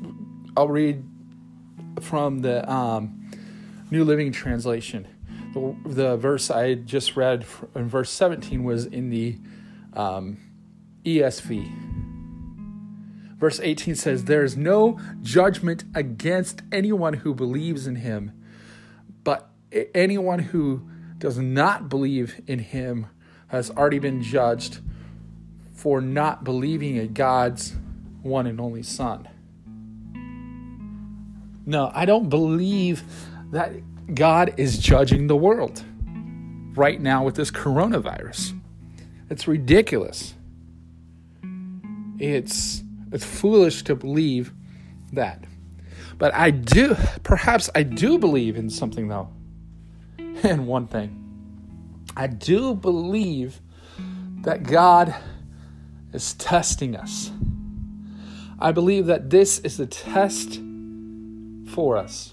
I'll 0.57 0.69
read 0.69 1.05
from 2.01 2.41
the 2.41 2.71
um, 2.71 3.31
New 3.91 4.05
Living 4.05 4.33
Translation. 4.33 5.07
The, 5.53 5.77
the 5.85 6.17
verse 6.17 6.51
I 6.51 6.75
just 6.75 7.17
read 7.17 7.47
in 7.75 7.89
verse 7.89 8.11
17 8.11 8.65
was 8.65 8.87
in 8.87 9.11
the 9.11 9.39
um, 9.93 10.39
ESV. 11.05 11.71
Verse 13.39 13.61
18 13.61 13.95
says, 13.95 14.25
There 14.25 14.43
is 14.43 14.57
no 14.57 14.99
judgment 15.23 15.85
against 15.95 16.63
anyone 16.73 17.15
who 17.15 17.35
believes 17.35 17.87
in 17.87 17.97
him, 17.97 18.33
but 19.23 19.51
anyone 19.95 20.39
who 20.39 20.89
does 21.19 21.39
not 21.39 21.89
believe 21.89 22.41
in 22.47 22.59
him 22.59 23.07
has 23.55 23.71
already 23.71 23.99
been 23.99 24.23
judged 24.23 24.81
for 25.73 26.01
not 26.01 26.45
believing 26.45 26.97
in 26.97 27.13
God's 27.13 27.75
one 28.23 28.47
and 28.47 28.61
only 28.61 28.83
Son. 28.83 29.29
No, 31.67 31.91
I 31.95 32.05
don't 32.05 32.29
believe 32.29 33.05
that 33.53 33.73
God 34.15 34.55
is 34.57 34.79
judging 34.79 35.29
the 35.29 35.37
world 35.37 35.83
right 36.75 37.01
now 37.01 37.25
with 37.25 37.37
this 37.37 37.51
coronavirus. 37.51 38.59
It's 39.31 39.49
ridiculous. 39.49 40.35
It's 42.19 42.83
it's 43.13 43.25
foolish 43.25 43.85
to 43.85 43.95
believe 43.95 44.53
that. 45.13 45.45
But 46.19 46.35
I 46.35 46.51
do 46.51 46.97
perhaps 47.23 47.71
I 47.75 47.85
do 47.85 48.19
believe 48.19 48.57
in 48.57 48.69
something 48.69 49.09
though. 49.09 49.29
And 50.43 50.67
one 50.67 50.89
thing. 50.89 51.24
I 52.16 52.26
do 52.26 52.75
believe 52.75 53.61
that 54.42 54.62
God 54.62 55.14
is 56.12 56.35
testing 56.35 56.94
us. 56.94 57.33
I 58.59 58.73
believe 58.73 59.06
that 59.06 59.30
this 59.30 59.59
is 59.61 59.80
a 59.80 59.87
test 59.87 60.61
for 61.71 61.97
us. 61.97 62.33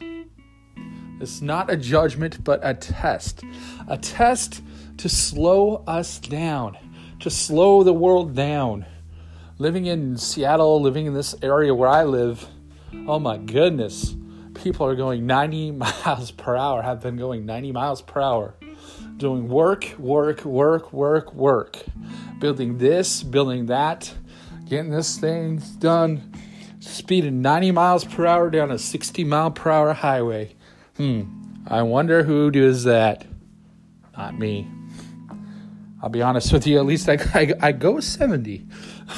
It's 1.20 1.42
not 1.42 1.70
a 1.70 1.78
judgment, 1.78 2.44
but 2.44 2.60
a 2.64 2.74
test. 2.74 3.44
A 3.88 3.98
test 3.98 4.62
to 4.98 5.10
slow 5.10 5.84
us 5.88 6.20
down, 6.20 6.78
to 7.20 7.30
slow 7.30 7.84
the 7.84 7.94
world 7.94 8.36
down. 8.36 8.86
Living 9.58 9.86
in 9.86 10.18
Seattle, 10.18 10.82
living 10.82 11.06
in 11.06 11.14
this 11.14 11.36
area 11.42 11.74
where 11.74 11.90
I 11.90 12.04
live, 12.04 12.48
oh 13.08 13.20
my 13.20 13.38
goodness, 13.38 14.16
people 14.54 14.86
are 14.86 14.96
going 14.96 15.26
90 15.26 15.72
miles 16.06 16.32
per 16.32 16.56
hour, 16.56 16.82
have 16.82 17.02
been 17.02 17.18
going 17.18 17.46
90 17.46 17.72
miles 17.72 18.02
per 18.02 18.22
hour, 18.22 18.56
doing 19.22 19.48
work, 19.48 19.94
work, 20.00 20.44
work, 20.44 20.92
work, 20.92 21.34
work, 21.34 21.78
building 22.40 22.80
this, 22.80 23.22
building 23.22 23.68
that, 23.68 24.12
getting 24.68 24.90
this 24.90 25.18
thing 25.18 25.62
done, 25.78 26.34
speeding 26.80 27.40
90 27.42 27.72
miles 27.72 28.04
per 28.04 28.26
hour 28.26 28.50
down 28.50 28.72
a 28.72 28.80
60 28.80 29.24
mile 29.24 29.52
per 29.52 29.70
hour 29.70 29.94
highway. 29.94 30.56
Hmm, 30.98 31.22
I 31.68 31.84
wonder 31.84 32.24
who 32.24 32.50
does 32.50 32.84
that. 32.86 33.26
Not 34.18 34.38
me. 34.38 34.68
I'll 36.02 36.10
be 36.10 36.24
honest 36.24 36.52
with 36.52 36.66
you, 36.66 36.80
at 36.80 36.86
least 36.88 37.08
I, 37.08 37.20
I, 37.36 37.54
I 37.62 37.72
go 37.74 38.00
70. 38.00 38.66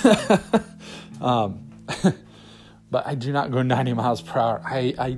um, 1.22 1.70
but 2.92 3.08
I 3.08 3.16
do 3.16 3.32
not 3.32 3.52
go 3.52 3.62
90 3.62 3.94
miles 3.94 4.22
per 4.22 4.38
hour. 4.38 4.62
I, 4.66 4.94
I, 5.00 5.18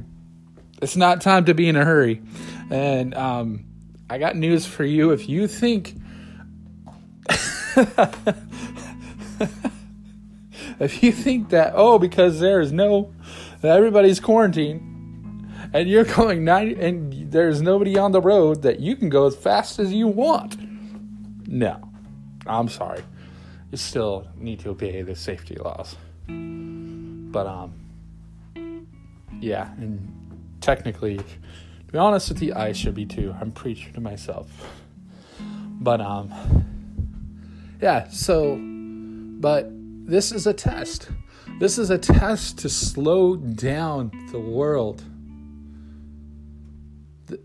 it's 0.80 0.96
not 0.96 1.22
time 1.22 1.46
to 1.46 1.56
be 1.56 1.68
in 1.68 1.76
a 1.76 1.84
hurry. 1.84 2.22
And 2.70 3.16
um, 3.16 3.66
I 4.10 4.18
got 4.18 4.36
news 4.36 4.66
for 4.66 4.84
you. 4.84 5.12
If 5.12 5.28
you 5.28 5.48
think, 5.48 5.96
if 10.80 11.02
you 11.02 11.12
think 11.12 11.50
that, 11.50 11.74
oh, 11.76 11.98
because 11.98 12.40
there 12.40 12.60
is 12.60 12.72
no, 12.72 13.14
everybody's 13.64 14.20
quarantined, 14.20 15.50
and 15.74 15.90
you're 15.90 16.06
going 16.06 16.46
90, 16.46 16.76
and 16.80 17.32
there's 17.32 17.62
nobody 17.62 17.98
on 17.98 18.12
the 18.12 18.22
road 18.22 18.62
that 18.62 18.80
you 18.80 18.96
can 18.96 19.10
go 19.10 19.26
as 19.26 19.36
fast 19.36 19.80
as 19.80 19.92
you 19.92 20.08
want. 20.08 20.58
No, 21.48 21.90
I'm 22.46 22.70
sorry. 22.70 23.02
You 23.72 23.78
still 23.78 24.28
need 24.38 24.60
to 24.62 24.70
obey 24.70 25.02
the 25.02 25.16
safety 25.16 25.56
laws. 25.56 25.96
But 26.28 27.48
um, 27.48 27.74
yeah, 29.40 29.72
and 29.78 30.56
technically, 30.62 31.20
be 31.96 32.00
honest 32.00 32.28
with 32.28 32.44
you, 32.44 32.54
I 32.54 32.74
should 32.74 32.94
be 32.94 33.06
too. 33.06 33.34
I'm 33.40 33.54
preaching 33.54 33.94
to 33.94 34.02
myself. 34.02 34.52
But 35.40 36.02
um, 36.02 36.30
yeah. 37.82 38.10
So, 38.10 38.60
but 38.60 39.70
this 39.70 40.34
is 40.34 40.46
a 40.46 40.54
test. 40.54 41.08
This 41.58 41.78
is 41.78 41.92
a 41.92 41.98
test 41.98 42.58
to 42.60 42.68
slow 42.68 43.38
down 43.38 44.12
the 44.34 44.42
world. 44.42 45.06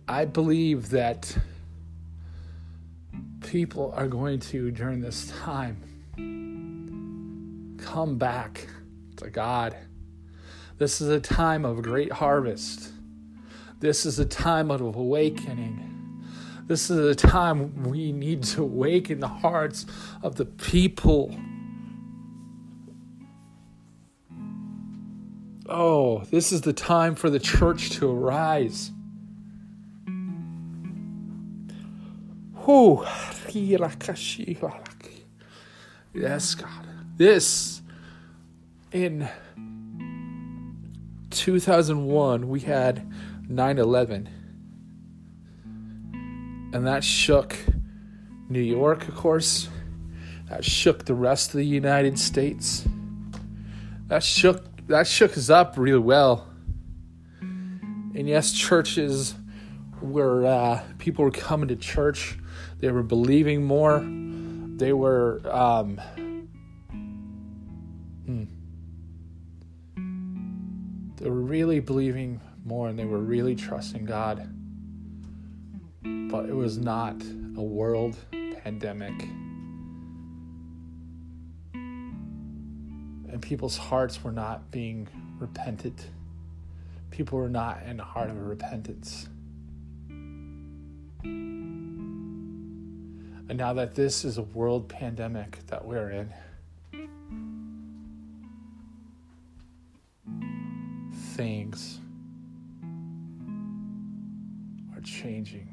I 0.09 0.25
believe 0.25 0.91
that 0.91 1.39
people 3.47 3.93
are 3.95 4.09
going 4.09 4.41
to, 4.41 4.73
during 4.73 5.01
this 5.01 5.33
time, 5.45 5.77
come 7.81 8.19
back 8.19 8.67
to 9.19 9.31
God. 9.31 9.77
This 10.79 11.01
is 11.01 11.09
a 11.09 11.21
time 11.21 11.65
of 11.65 11.83
great 11.83 12.11
harvest. 12.11 12.95
This 13.81 14.05
is 14.05 14.19
a 14.19 14.27
time 14.27 14.71
of 14.71 14.81
awakening. 14.83 16.23
This 16.67 16.91
is 16.91 16.99
a 16.99 17.15
time 17.15 17.83
we 17.85 18.13
need 18.13 18.43
to 18.45 18.63
awaken 18.63 19.21
the 19.21 19.29
hearts 19.29 19.87
of 20.23 20.37
the 20.37 20.45
people. 20.45 21.35
Oh, 25.67 26.25
this 26.31 26.53
is 26.53 26.61
the 26.61 26.75
time 26.75 27.15
for 27.15 27.31
the 27.31 27.39
church 27.39 27.91
to 27.93 28.11
arise. 28.11 28.93
Yes, 36.13 36.55
God. 36.55 36.87
This 37.17 37.81
in 38.93 39.29
2001 41.31 42.49
we 42.49 42.61
had 42.61 43.11
9/11 43.51 44.29
and 46.73 46.87
that 46.87 47.03
shook 47.03 47.57
New 48.49 48.61
York, 48.61 49.09
of 49.09 49.15
course. 49.15 49.69
That 50.49 50.65
shook 50.65 51.05
the 51.05 51.15
rest 51.15 51.51
of 51.51 51.59
the 51.59 51.65
United 51.65 52.19
States. 52.19 52.87
That 54.09 54.23
shook 54.23 54.65
that 54.89 55.07
shook 55.07 55.37
us 55.37 55.51
up 55.51 55.75
really 55.77 55.99
well. 55.99 56.47
And 57.41 58.29
yes, 58.29 58.53
churches 58.53 59.35
were 60.01 60.47
uh, 60.47 60.83
people 60.99 61.25
were 61.25 61.31
coming 61.31 61.69
to 61.69 61.77
church 61.77 62.37
they 62.81 62.91
were 62.91 63.03
believing 63.03 63.65
more. 63.65 64.01
They 64.01 64.95
were. 64.95 65.43
Um, 65.45 66.01
hmm. 68.25 68.45
They 71.17 71.29
were 71.29 71.43
really 71.43 71.81
believing 71.81 72.41
more 72.65 72.89
and 72.89 72.99
they 72.99 73.05
were 73.05 73.19
really 73.19 73.55
trusting 73.55 74.05
God. 74.05 74.49
But 76.03 76.49
it 76.49 76.55
was 76.55 76.79
not 76.79 77.23
a 77.57 77.63
world 77.63 78.17
pandemic. 78.63 79.23
And 81.73 83.41
people's 83.41 83.77
hearts 83.77 84.23
were 84.25 84.33
not 84.33 84.71
being 84.71 85.09
repented. 85.39 86.01
People 87.11 87.39
were 87.39 87.49
not 87.49 87.83
in 87.85 87.97
the 87.97 88.05
heart 88.05 88.31
of 88.31 88.37
repentance. 88.37 89.29
And 93.51 93.59
now 93.59 93.73
that 93.73 93.95
this 93.97 94.25
is 94.25 94.39
a 94.39 94.43
world 94.43 94.89
pandemic 94.89 95.59
that 95.67 95.85
we're 95.85 96.11
in, 96.11 96.33
things 101.35 102.01
are 105.01 105.05
changing. 105.05 105.69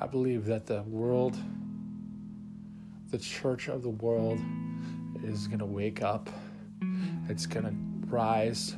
I 0.00 0.06
believe 0.06 0.44
that 0.46 0.66
the 0.66 0.82
world, 0.82 1.36
the 3.10 3.18
church 3.18 3.68
of 3.68 3.82
the 3.82 3.88
world, 3.90 4.38
is 5.24 5.46
going 5.46 5.58
to 5.60 5.66
wake 5.66 6.02
up. 6.02 6.28
It's 7.28 7.46
going 7.46 7.64
to 7.64 7.74
rise, 8.08 8.76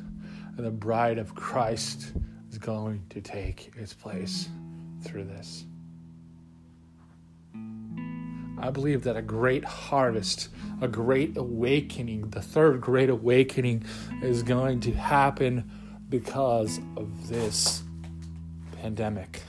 and 0.57 0.65
the 0.65 0.71
bride 0.71 1.17
of 1.17 1.35
Christ 1.35 2.13
is 2.49 2.57
going 2.57 3.03
to 3.09 3.21
take 3.21 3.71
its 3.77 3.93
place 3.93 4.49
through 5.03 5.25
this. 5.25 5.65
I 8.57 8.69
believe 8.69 9.03
that 9.03 9.17
a 9.17 9.21
great 9.21 9.65
harvest, 9.65 10.49
a 10.81 10.87
great 10.87 11.35
awakening, 11.35 12.29
the 12.29 12.41
third 12.41 12.79
great 12.79 13.09
awakening 13.09 13.85
is 14.21 14.43
going 14.43 14.81
to 14.81 14.91
happen 14.91 15.69
because 16.11 16.79
of 16.97 17.29
this 17.29 17.81
pandemic. 18.81 19.41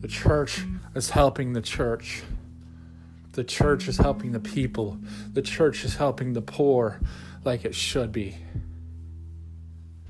The 0.00 0.08
church 0.08 0.64
is 0.94 1.08
helping 1.08 1.54
the 1.54 1.62
church. 1.62 2.24
The 3.32 3.44
church 3.44 3.88
is 3.88 3.96
helping 3.96 4.32
the 4.32 4.40
people. 4.40 4.98
The 5.32 5.40
church 5.40 5.84
is 5.84 5.94
helping 5.94 6.34
the 6.34 6.42
poor 6.42 7.00
like 7.44 7.64
it 7.64 7.74
should 7.74 8.10
be. 8.10 8.36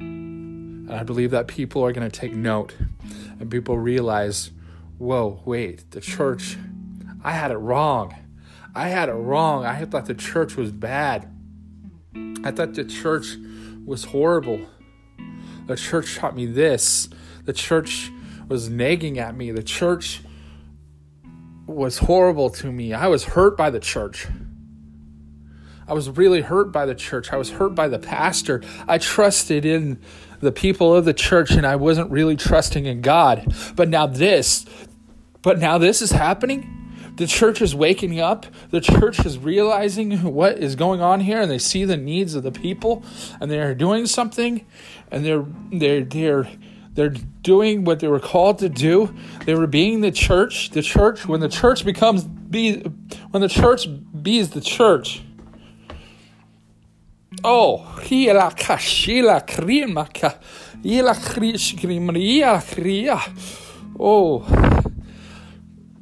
And 0.00 0.90
I 0.90 1.02
believe 1.04 1.30
that 1.30 1.46
people 1.46 1.84
are 1.84 1.92
going 1.92 2.10
to 2.10 2.20
take 2.20 2.34
note 2.34 2.74
and 3.38 3.50
people 3.50 3.78
realize 3.78 4.50
whoa, 4.96 5.42
wait, 5.44 5.90
the 5.90 6.00
church, 6.00 6.56
I 7.22 7.32
had 7.32 7.50
it 7.50 7.56
wrong. 7.56 8.14
I 8.74 8.88
had 8.88 9.08
it 9.08 9.14
wrong. 9.14 9.66
I 9.66 9.84
thought 9.84 10.06
the 10.06 10.14
church 10.14 10.56
was 10.56 10.72
bad. 10.72 11.30
I 12.42 12.50
thought 12.50 12.74
the 12.74 12.84
church 12.84 13.36
was 13.84 14.04
horrible. 14.04 14.66
The 15.66 15.76
church 15.76 16.16
taught 16.16 16.36
me 16.36 16.46
this. 16.46 17.08
The 17.44 17.52
church 17.52 18.10
was 18.48 18.68
nagging 18.68 19.18
at 19.18 19.36
me. 19.36 19.50
The 19.50 19.62
church 19.62 20.22
was 21.66 21.98
horrible 21.98 22.50
to 22.50 22.70
me. 22.70 22.92
I 22.92 23.06
was 23.08 23.24
hurt 23.24 23.56
by 23.56 23.70
the 23.70 23.80
church. 23.80 24.26
I 25.86 25.92
was 25.92 26.08
really 26.10 26.40
hurt 26.40 26.72
by 26.72 26.86
the 26.86 26.94
church. 26.94 27.32
I 27.32 27.36
was 27.36 27.50
hurt 27.50 27.74
by 27.74 27.88
the 27.88 27.98
pastor. 27.98 28.62
I 28.88 28.98
trusted 28.98 29.64
in 29.64 30.00
the 30.40 30.52
people 30.52 30.94
of 30.94 31.04
the 31.04 31.14
church 31.14 31.52
and 31.52 31.66
I 31.66 31.76
wasn't 31.76 32.10
really 32.10 32.36
trusting 32.36 32.86
in 32.86 33.00
God. 33.00 33.54
But 33.76 33.88
now 33.88 34.06
this, 34.06 34.64
but 35.42 35.58
now 35.58 35.78
this 35.78 36.00
is 36.00 36.10
happening. 36.10 36.83
The 37.16 37.26
church 37.26 37.62
is 37.62 37.74
waking 37.74 38.20
up. 38.20 38.46
The 38.70 38.80
church 38.80 39.24
is 39.24 39.38
realizing 39.38 40.22
what 40.34 40.58
is 40.58 40.74
going 40.76 41.00
on 41.00 41.20
here 41.20 41.40
and 41.40 41.50
they 41.50 41.58
see 41.58 41.84
the 41.84 41.96
needs 41.96 42.34
of 42.34 42.42
the 42.42 42.52
people 42.52 43.04
and 43.40 43.50
they're 43.50 43.74
doing 43.74 44.06
something 44.06 44.66
and 45.10 45.24
they're 45.24 45.44
they're 45.72 46.04
they're 46.04 46.48
they're 46.94 47.14
doing 47.42 47.84
what 47.84 48.00
they 48.00 48.08
were 48.08 48.20
called 48.20 48.58
to 48.60 48.68
do. 48.68 49.14
They 49.46 49.54
were 49.54 49.66
being 49.66 50.00
the 50.00 50.12
church. 50.12 50.70
The 50.70 50.82
church 50.82 51.26
when 51.26 51.40
the 51.40 51.48
church 51.48 51.84
becomes 51.84 52.24
be 52.24 52.80
when 53.30 53.40
the 53.40 53.48
church 53.48 53.88
bees 54.22 54.50
the 54.50 54.60
church 54.60 55.22
Oh. 57.42 57.84
Oh, 63.98 64.70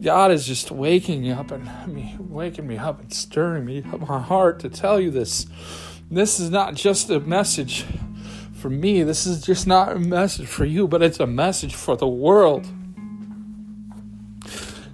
God 0.02 0.32
is 0.32 0.46
just 0.46 0.72
waking 0.72 1.30
up 1.30 1.52
and 1.52 1.64
me 1.86 2.16
waking 2.18 2.66
me 2.66 2.76
up 2.76 3.00
and 3.00 3.12
stirring 3.12 3.64
me 3.64 3.84
up 3.92 4.00
my 4.00 4.20
heart 4.20 4.58
to 4.60 4.68
tell 4.68 4.98
you 5.00 5.12
this. 5.12 5.46
This 6.10 6.40
is 6.40 6.50
not 6.50 6.74
just 6.74 7.08
a 7.08 7.20
message 7.20 7.86
for 8.52 8.68
me. 8.68 9.04
This 9.04 9.26
is 9.26 9.42
just 9.42 9.66
not 9.66 9.92
a 9.92 9.98
message 10.00 10.48
for 10.48 10.64
you, 10.64 10.88
but 10.88 11.02
it's 11.02 11.20
a 11.20 11.26
message 11.26 11.74
for 11.74 11.96
the 11.96 12.08
world. 12.08 12.66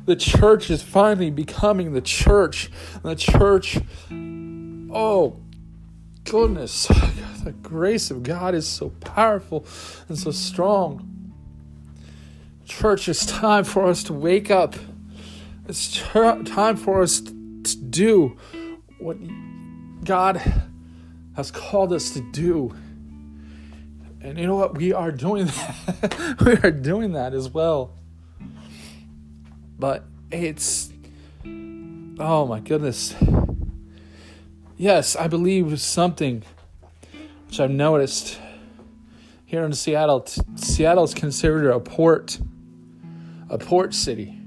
The 0.05 0.17
church 0.17 0.71
is 0.71 0.83
finally 0.83 1.31
becoming 1.31 1.93
the 1.93 2.01
church. 2.03 2.71
The 3.03 3.15
church, 3.15 3.79
oh, 4.11 5.41
goodness, 6.25 6.87
the 7.45 7.55
grace 7.63 8.11
of 8.11 8.23
God 8.23 8.55
is 8.55 8.69
so 8.69 8.91
powerful 9.01 9.67
and 10.09 10.19
so 10.19 10.31
strong. 10.33 11.33
Church, 12.65 13.09
it's 13.09 13.25
time 13.25 13.65
for 13.65 13.87
us 13.87 14.03
to 14.05 14.13
wake 14.13 14.51
up. 14.51 14.77
It's 15.69 16.01
time 16.01 16.77
for 16.77 17.03
us 17.03 17.21
to 17.21 17.77
do 17.77 18.39
what 18.99 19.19
God 20.03 20.41
has 21.37 21.51
called 21.51 21.93
us 21.93 22.11
to 22.13 22.23
do. 22.33 22.75
And 24.23 24.39
you 24.39 24.47
know 24.47 24.57
what? 24.57 24.79
We 24.79 24.95
are 24.95 25.13
doing 25.13 25.45
that. 26.01 26.37
we 26.41 26.53
are 26.67 26.71
doing 26.71 27.13
that 27.13 27.35
as 27.35 27.51
well. 27.51 27.93
But 29.79 30.05
it's, 30.31 30.91
oh 31.45 32.47
my 32.47 32.61
goodness. 32.61 33.15
Yes, 34.79 35.17
I 35.17 35.29
believe 35.29 35.79
something 35.83 36.45
which 37.47 37.61
I've 37.61 37.71
noticed 37.71 38.41
here 39.45 39.65
in 39.65 39.75
Seattle. 39.75 40.27
Seattle 40.55 41.05
is 41.05 41.13
considered 41.13 41.71
a 41.71 41.79
port, 41.79 42.39
a 43.51 43.59
port 43.59 43.93
city, 43.93 44.39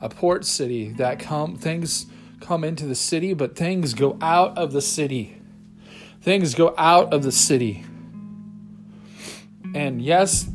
a 0.00 0.08
port 0.08 0.44
city 0.44 0.90
that 0.92 1.18
come 1.18 1.56
things 1.56 2.06
come 2.40 2.64
into 2.64 2.86
the 2.86 2.94
city, 2.94 3.34
but 3.34 3.56
things 3.56 3.94
go 3.94 4.16
out 4.20 4.56
of 4.56 4.72
the 4.72 4.80
city. 4.80 5.40
Things 6.20 6.54
go 6.54 6.74
out 6.78 7.12
of 7.12 7.22
the 7.22 7.32
city. 7.32 7.84
And 9.74 10.00
yes, 10.00 10.48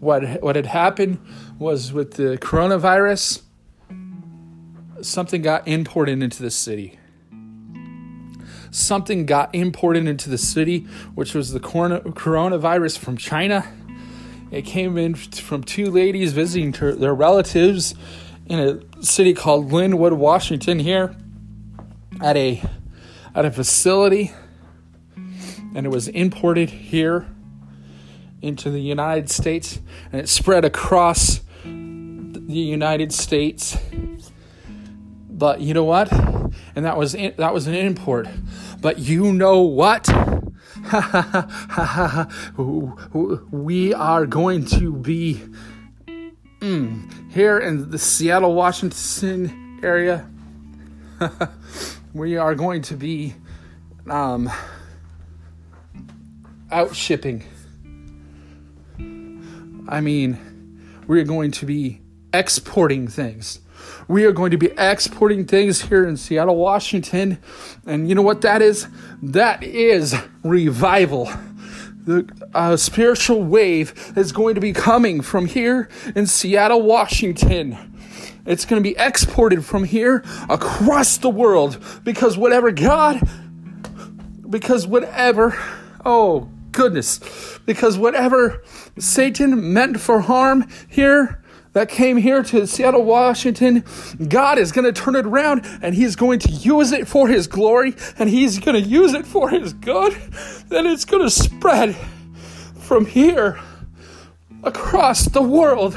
what 0.00 0.42
what 0.42 0.56
had 0.56 0.66
happened 0.66 1.18
was 1.58 1.92
with 1.92 2.14
the 2.14 2.38
coronavirus, 2.38 3.42
something 5.02 5.42
got 5.42 5.66
imported 5.68 6.22
into 6.22 6.42
the 6.42 6.50
city 6.50 6.98
something 8.70 9.26
got 9.26 9.54
imported 9.54 10.06
into 10.06 10.28
the 10.28 10.38
city, 10.38 10.80
which 11.14 11.34
was 11.34 11.52
the 11.52 11.60
coronavirus 11.60 12.98
from 12.98 13.16
China. 13.16 13.66
It 14.50 14.62
came 14.62 14.96
in 14.96 15.14
from 15.14 15.64
two 15.64 15.90
ladies 15.90 16.32
visiting 16.32 16.70
their 16.98 17.14
relatives 17.14 17.94
in 18.46 18.58
a 18.60 19.02
city 19.02 19.34
called 19.34 19.70
Lynnwood, 19.70 20.16
Washington, 20.16 20.78
here 20.78 21.16
at 22.22 22.36
a 22.36 22.62
at 23.34 23.44
a 23.44 23.50
facility, 23.50 24.32
and 25.74 25.84
it 25.84 25.90
was 25.90 26.08
imported 26.08 26.70
here 26.70 27.26
into 28.40 28.70
the 28.70 28.80
United 28.80 29.28
States, 29.28 29.80
and 30.12 30.20
it 30.20 30.28
spread 30.28 30.64
across 30.64 31.40
the 31.64 32.60
United 32.60 33.12
States. 33.12 33.76
But 35.28 35.60
you 35.60 35.74
know 35.74 35.84
what? 35.84 36.10
And 36.74 36.84
that 36.84 36.96
was 36.96 37.12
that 37.12 37.52
was 37.52 37.66
an 37.66 37.74
import. 37.74 38.28
But 38.80 38.98
you 39.00 39.32
know 39.32 39.60
what? 39.62 40.08
we 43.50 43.92
are 43.92 44.26
going 44.26 44.64
to 44.66 44.92
be 44.92 45.42
mm, 46.60 47.32
here 47.32 47.58
in 47.58 47.90
the 47.90 47.98
Seattle, 47.98 48.54
Washington 48.54 49.80
area. 49.82 50.30
we 52.14 52.36
are 52.36 52.54
going 52.54 52.82
to 52.82 52.94
be 52.94 53.34
um, 54.08 54.48
out 56.70 56.94
shipping. 56.94 57.42
I 59.88 60.00
mean, 60.00 60.38
we're 61.08 61.24
going 61.24 61.50
to 61.52 61.66
be 61.66 62.00
exporting 62.32 63.08
things. 63.08 63.58
We 64.08 64.24
are 64.24 64.32
going 64.32 64.52
to 64.52 64.56
be 64.56 64.70
exporting 64.78 65.46
things 65.46 65.82
here 65.82 66.06
in 66.06 66.16
Seattle, 66.16 66.56
Washington. 66.56 67.38
And 67.86 68.08
you 68.08 68.14
know 68.14 68.22
what 68.22 68.40
that 68.42 68.62
is? 68.62 68.86
That 69.20 69.64
is 69.64 70.14
revival. 70.44 71.28
The 72.04 72.28
uh, 72.54 72.76
spiritual 72.76 73.42
wave 73.42 74.12
is 74.16 74.30
going 74.30 74.54
to 74.54 74.60
be 74.60 74.72
coming 74.72 75.22
from 75.22 75.46
here 75.46 75.88
in 76.14 76.28
Seattle, 76.28 76.82
Washington. 76.82 77.96
It's 78.46 78.64
going 78.64 78.80
to 78.80 78.88
be 78.88 78.94
exported 78.96 79.64
from 79.64 79.82
here 79.82 80.22
across 80.48 81.16
the 81.16 81.30
world 81.30 81.82
because 82.04 82.38
whatever 82.38 82.70
God, 82.70 83.28
because 84.48 84.86
whatever, 84.86 85.58
oh 86.04 86.48
goodness, 86.70 87.58
because 87.66 87.98
whatever 87.98 88.62
Satan 89.00 89.72
meant 89.72 89.98
for 89.98 90.20
harm 90.20 90.68
here 90.88 91.42
that 91.76 91.90
came 91.90 92.16
here 92.16 92.42
to 92.42 92.66
Seattle, 92.66 93.04
Washington, 93.04 93.84
God 94.28 94.56
is 94.56 94.72
going 94.72 94.86
to 94.86 94.98
turn 94.98 95.14
it 95.14 95.26
around 95.26 95.60
and 95.82 95.94
He's 95.94 96.16
going 96.16 96.38
to 96.38 96.50
use 96.50 96.90
it 96.90 97.06
for 97.06 97.28
His 97.28 97.46
glory 97.46 97.94
and 98.18 98.30
He's 98.30 98.58
going 98.58 98.82
to 98.82 98.88
use 98.88 99.12
it 99.12 99.26
for 99.26 99.50
His 99.50 99.74
good. 99.74 100.14
Then 100.68 100.86
it's 100.86 101.04
going 101.04 101.22
to 101.22 101.28
spread 101.28 101.94
from 102.78 103.04
here 103.04 103.60
across 104.62 105.26
the 105.26 105.42
world 105.42 105.94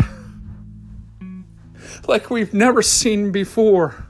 like 2.10 2.30
we've 2.30 2.54
never 2.54 2.82
seen 2.82 3.32
before. 3.32 4.06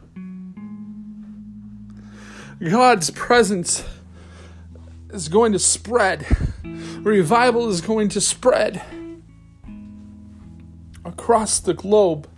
God's 2.68 3.12
presence 3.12 3.84
is 5.12 5.30
going 5.30 5.52
to 5.52 5.60
spread, 5.60 6.26
revival 6.64 7.70
is 7.70 7.80
going 7.82 8.10
to 8.10 8.22
spread 8.22 8.82
across 11.10 11.60
the 11.60 11.74
globe, 11.74 12.30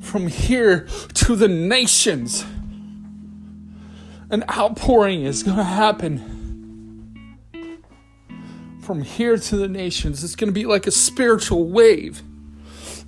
from 0.00 0.28
here 0.28 0.86
to 1.14 1.34
the 1.34 1.48
nations. 1.48 2.44
An 4.30 4.44
outpouring 4.50 5.24
is 5.24 5.42
going 5.42 5.56
to 5.56 5.64
happen 5.64 6.34
from 8.82 9.02
here 9.02 9.36
to 9.36 9.56
the 9.56 9.68
nations. 9.68 10.22
It's 10.22 10.36
going 10.36 10.48
to 10.48 10.52
be 10.52 10.64
like 10.64 10.86
a 10.86 10.90
spiritual 10.90 11.68
wave 11.68 12.22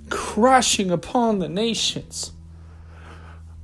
crashing 0.09 0.91
upon 0.91 1.39
the 1.39 1.47
nations. 1.47 2.31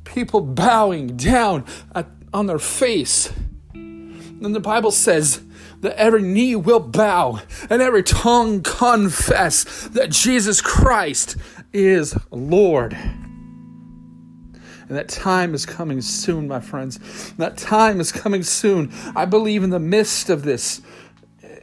People 0.03 0.39
bowing 0.39 1.17
down 1.17 1.65
at, 1.93 2.07
on 2.33 2.45
their 2.45 2.59
face. 2.59 3.33
And 3.73 4.55
the 4.55 4.59
Bible 4.59 4.91
says 4.91 5.41
that 5.85 5.99
every 5.99 6.23
knee 6.23 6.55
will 6.55 6.79
bow 6.79 7.39
and 7.69 7.79
every 7.79 8.01
tongue 8.01 8.63
confess 8.63 9.87
that 9.89 10.09
Jesus 10.09 10.59
Christ 10.59 11.37
is 11.73 12.17
Lord. 12.31 12.93
And 12.93 14.97
that 14.97 15.09
time 15.09 15.53
is 15.53 15.63
coming 15.63 16.01
soon, 16.01 16.47
my 16.47 16.59
friends. 16.59 17.33
That 17.33 17.57
time 17.57 17.99
is 17.99 18.11
coming 18.11 18.41
soon. 18.41 18.91
I 19.15 19.25
believe 19.25 19.63
in 19.63 19.69
the 19.69 19.79
midst 19.79 20.31
of 20.31 20.41
this, 20.41 20.81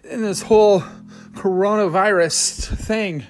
in 0.05 0.23
this 0.23 0.43
whole 0.43 0.85
coronavirus 1.33 2.79
thing, 2.79 3.25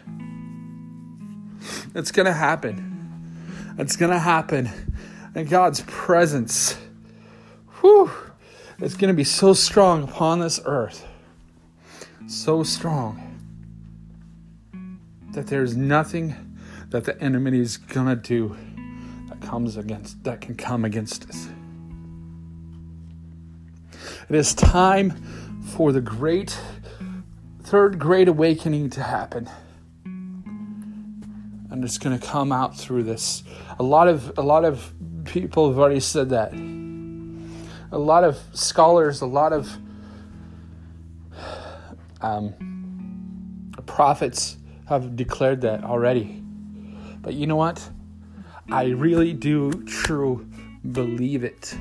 it's 1.94 2.12
going 2.12 2.26
to 2.26 2.34
happen. 2.34 3.74
It's 3.78 3.96
going 3.96 4.12
to 4.12 4.18
happen. 4.18 4.68
And 5.34 5.48
God's 5.48 5.80
presence, 5.86 6.76
whew, 7.80 8.10
it's 8.82 8.96
going 8.96 9.08
to 9.08 9.16
be 9.16 9.24
so 9.24 9.52
strong 9.52 10.02
upon 10.02 10.40
this 10.40 10.60
earth, 10.64 11.06
so 12.26 12.64
strong 12.64 13.28
that 15.30 15.46
there's 15.46 15.76
nothing 15.76 16.34
that 16.90 17.04
the 17.04 17.18
enemy 17.22 17.60
is 17.60 17.76
going 17.76 18.08
to 18.08 18.16
do 18.16 18.56
that 19.28 19.40
comes 19.40 19.76
against 19.76 20.22
that 20.24 20.40
can 20.40 20.56
come 20.56 20.84
against 20.84 21.28
us. 21.28 21.48
It 24.28 24.34
is 24.34 24.52
time 24.52 25.10
for 25.76 25.92
the 25.92 26.00
great 26.00 26.58
third 27.62 28.00
great 28.00 28.26
awakening 28.26 28.90
to 28.90 29.02
happen. 29.02 29.48
And 31.70 31.84
it's 31.84 31.98
going 31.98 32.18
to 32.18 32.26
come 32.26 32.50
out 32.50 32.76
through 32.76 33.04
this. 33.04 33.44
A 33.78 33.82
lot 33.82 34.08
of 34.08 34.36
a 34.36 34.42
lot 34.42 34.64
of 34.64 34.92
people 35.24 35.68
have 35.68 35.78
already 35.78 36.00
said 36.00 36.30
that 36.30 36.52
a 37.92 37.98
lot 37.98 38.24
of 38.24 38.40
scholars, 38.54 39.20
a 39.20 39.26
lot 39.26 39.52
of 39.52 39.70
um, 42.20 43.72
prophets 43.86 44.56
have 44.88 45.14
declared 45.14 45.60
that 45.60 45.84
already. 45.84 46.42
But 47.20 47.34
you 47.34 47.46
know 47.46 47.56
what? 47.56 47.88
I 48.70 48.86
really 48.86 49.32
do 49.34 49.70
true 49.84 50.48
believe 50.90 51.44
it. 51.44 51.76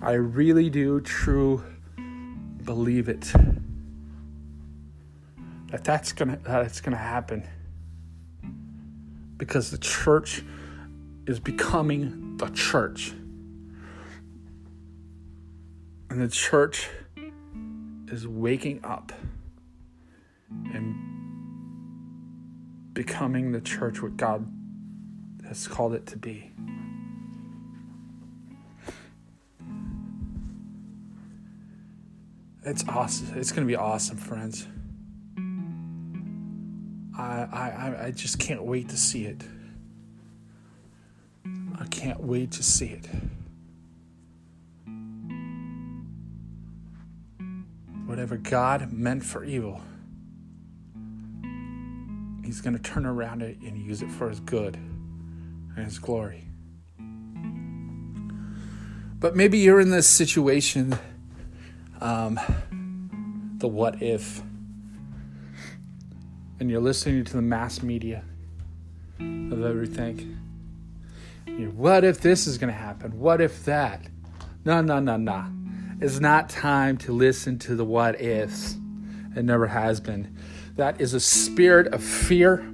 I 0.00 0.12
really 0.12 0.70
do 0.70 1.00
true 1.00 1.62
believe 2.64 3.08
it. 3.08 3.32
That 5.70 5.84
that's 5.84 6.12
gonna 6.12 6.38
that's 6.42 6.80
gonna 6.80 6.96
happen. 6.96 7.44
because 9.36 9.72
the 9.72 9.78
church 9.78 10.44
is 11.26 11.40
becoming 11.40 12.36
the 12.36 12.48
church. 12.50 13.12
And 16.12 16.20
the 16.20 16.28
church 16.28 16.90
is 18.08 18.28
waking 18.28 18.84
up 18.84 19.12
and 20.50 20.94
becoming 22.92 23.50
the 23.50 23.62
church 23.62 24.02
what 24.02 24.18
God 24.18 24.46
has 25.48 25.66
called 25.66 25.94
it 25.94 26.04
to 26.08 26.18
be. 26.18 26.52
It's 32.62 32.86
awesome. 32.86 33.38
It's 33.38 33.50
going 33.50 33.66
to 33.66 33.70
be 33.70 33.76
awesome, 33.76 34.18
friends. 34.18 34.66
I, 37.16 37.48
I, 37.50 38.04
I 38.08 38.10
just 38.10 38.38
can't 38.38 38.64
wait 38.64 38.90
to 38.90 38.98
see 38.98 39.24
it. 39.24 39.42
I 41.80 41.86
can't 41.86 42.20
wait 42.20 42.50
to 42.50 42.62
see 42.62 42.88
it. 42.88 43.08
Whatever 48.12 48.36
God 48.36 48.92
meant 48.92 49.24
for 49.24 49.42
evil, 49.42 49.80
He's 52.44 52.60
going 52.60 52.76
to 52.76 52.82
turn 52.82 53.06
around 53.06 53.40
it 53.40 53.56
and 53.62 53.78
use 53.78 54.02
it 54.02 54.10
for 54.10 54.28
His 54.28 54.38
good 54.38 54.76
and 54.76 55.78
His 55.86 55.98
glory. 55.98 56.44
But 59.18 59.34
maybe 59.34 59.56
you're 59.60 59.80
in 59.80 59.88
this 59.88 60.06
situation, 60.06 60.94
um, 62.02 62.38
the 63.56 63.66
what 63.66 64.02
if, 64.02 64.42
and 66.60 66.70
you're 66.70 66.82
listening 66.82 67.24
to 67.24 67.32
the 67.32 67.40
mass 67.40 67.82
media 67.82 68.24
of 69.20 69.64
everything. 69.64 70.36
You're, 71.46 71.70
what 71.70 72.04
if 72.04 72.20
this 72.20 72.46
is 72.46 72.58
going 72.58 72.74
to 72.74 72.78
happen? 72.78 73.18
What 73.18 73.40
if 73.40 73.64
that? 73.64 74.02
No, 74.66 74.82
no, 74.82 75.00
no, 75.00 75.16
no. 75.16 75.46
It's 76.02 76.18
not 76.18 76.48
time 76.48 76.96
to 76.98 77.12
listen 77.12 77.60
to 77.60 77.76
the 77.76 77.84
what 77.84 78.20
ifs. 78.20 78.76
It 79.36 79.44
never 79.44 79.68
has 79.68 80.00
been. 80.00 80.36
That 80.74 81.00
is 81.00 81.14
a 81.14 81.20
spirit 81.20 81.94
of 81.94 82.02
fear, 82.02 82.68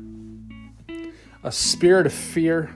a 1.44 1.52
spirit 1.52 2.06
of 2.06 2.14
fear, 2.14 2.74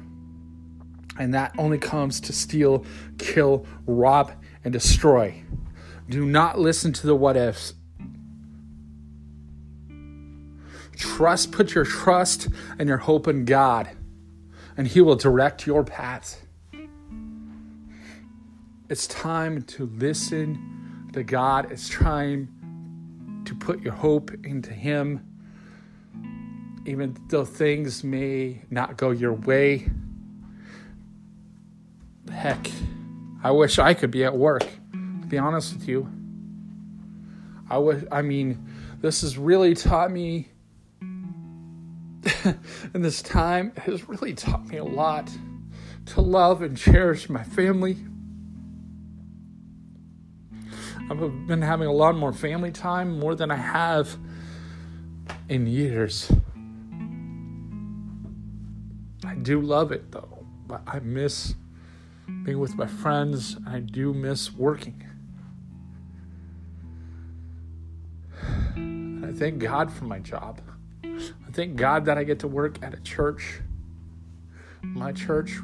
and 1.19 1.33
that 1.33 1.55
only 1.57 1.79
comes 1.79 2.21
to 2.21 2.35
steal, 2.35 2.85
kill, 3.17 3.65
rob, 3.87 4.33
and 4.63 4.75
destroy. 4.75 5.43
Do 6.11 6.27
not 6.27 6.59
listen 6.59 6.93
to 6.93 7.07
the 7.07 7.17
what 7.17 7.39
ifs. 7.39 7.73
Trust, 10.97 11.51
put 11.51 11.75
your 11.75 11.87
trust 11.87 12.49
and 12.79 12.91
your 12.91 12.99
hope 12.99 13.27
in 13.27 13.47
God, 13.47 13.89
and 14.77 14.87
He 14.87 15.01
will 15.01 15.17
direct 15.17 15.67
your 15.67 15.83
paths. 15.83 16.43
It's 18.93 19.07
time 19.07 19.63
to 19.63 19.87
listen 19.87 21.09
to 21.15 21.23
God. 21.23 21.73
It's 21.73 21.89
time 21.89 23.43
to 23.47 23.55
put 23.55 23.81
your 23.81 23.95
hope 23.95 24.31
into 24.45 24.71
Him. 24.71 25.27
Even 26.85 27.17
though 27.29 27.47
things 27.47 28.05
may 28.05 28.61
not 28.69 28.99
go 28.99 29.11
your 29.11 29.33
way. 29.33 29.89
Heck, 32.31 32.71
I 33.43 33.51
wish 33.53 33.79
I 33.79 33.95
could 33.95 34.11
be 34.11 34.25
at 34.25 34.37
work, 34.37 34.61
to 34.61 35.27
be 35.27 35.39
honest 35.39 35.73
with 35.73 35.89
you. 35.89 36.07
I 37.71 37.79
would 37.79 38.07
I 38.13 38.21
mean, 38.21 38.63
this 39.01 39.23
has 39.23 39.39
really 39.39 39.75
taught 39.75 40.11
me 40.11 40.49
and 42.45 43.03
this 43.03 43.23
time 43.23 43.73
has 43.79 44.07
really 44.07 44.35
taught 44.35 44.67
me 44.67 44.77
a 44.77 44.85
lot 44.85 45.31
to 46.05 46.21
love 46.21 46.61
and 46.61 46.77
cherish 46.77 47.31
my 47.31 47.43
family. 47.43 47.97
I've 51.13 51.47
been 51.47 51.61
having 51.61 51.89
a 51.89 51.93
lot 51.93 52.17
more 52.17 52.33
family 52.33 52.73
time, 52.73 53.19
more 53.19 53.35
than 53.35 53.51
I 53.51 53.57
have 53.57 54.17
in 55.47 55.67
years. 55.67 56.33
I 59.23 59.35
do 59.35 59.61
love 59.61 59.93
it 59.93 60.11
though, 60.11 60.47
but 60.67 60.81
I 60.87 61.01
miss 61.01 61.55
being 62.45 62.59
with 62.59 62.77
my 62.77 62.87
friends. 62.87 63.59
I 63.67 63.81
do 63.81 64.15
miss 64.15 64.55
working. 64.55 65.05
And 68.75 69.27
I 69.27 69.33
thank 69.33 69.59
God 69.59 69.93
for 69.93 70.07
my 70.07 70.19
job. 70.19 70.63
I 71.05 71.51
thank 71.53 71.77
God 71.77 72.07
that 72.07 72.17
I 72.17 72.25
get 72.25 72.39
to 72.39 72.49
work 72.49 72.83
at 72.83 72.95
a 72.95 73.01
church. 73.03 73.61
My 74.81 75.13
church, 75.13 75.59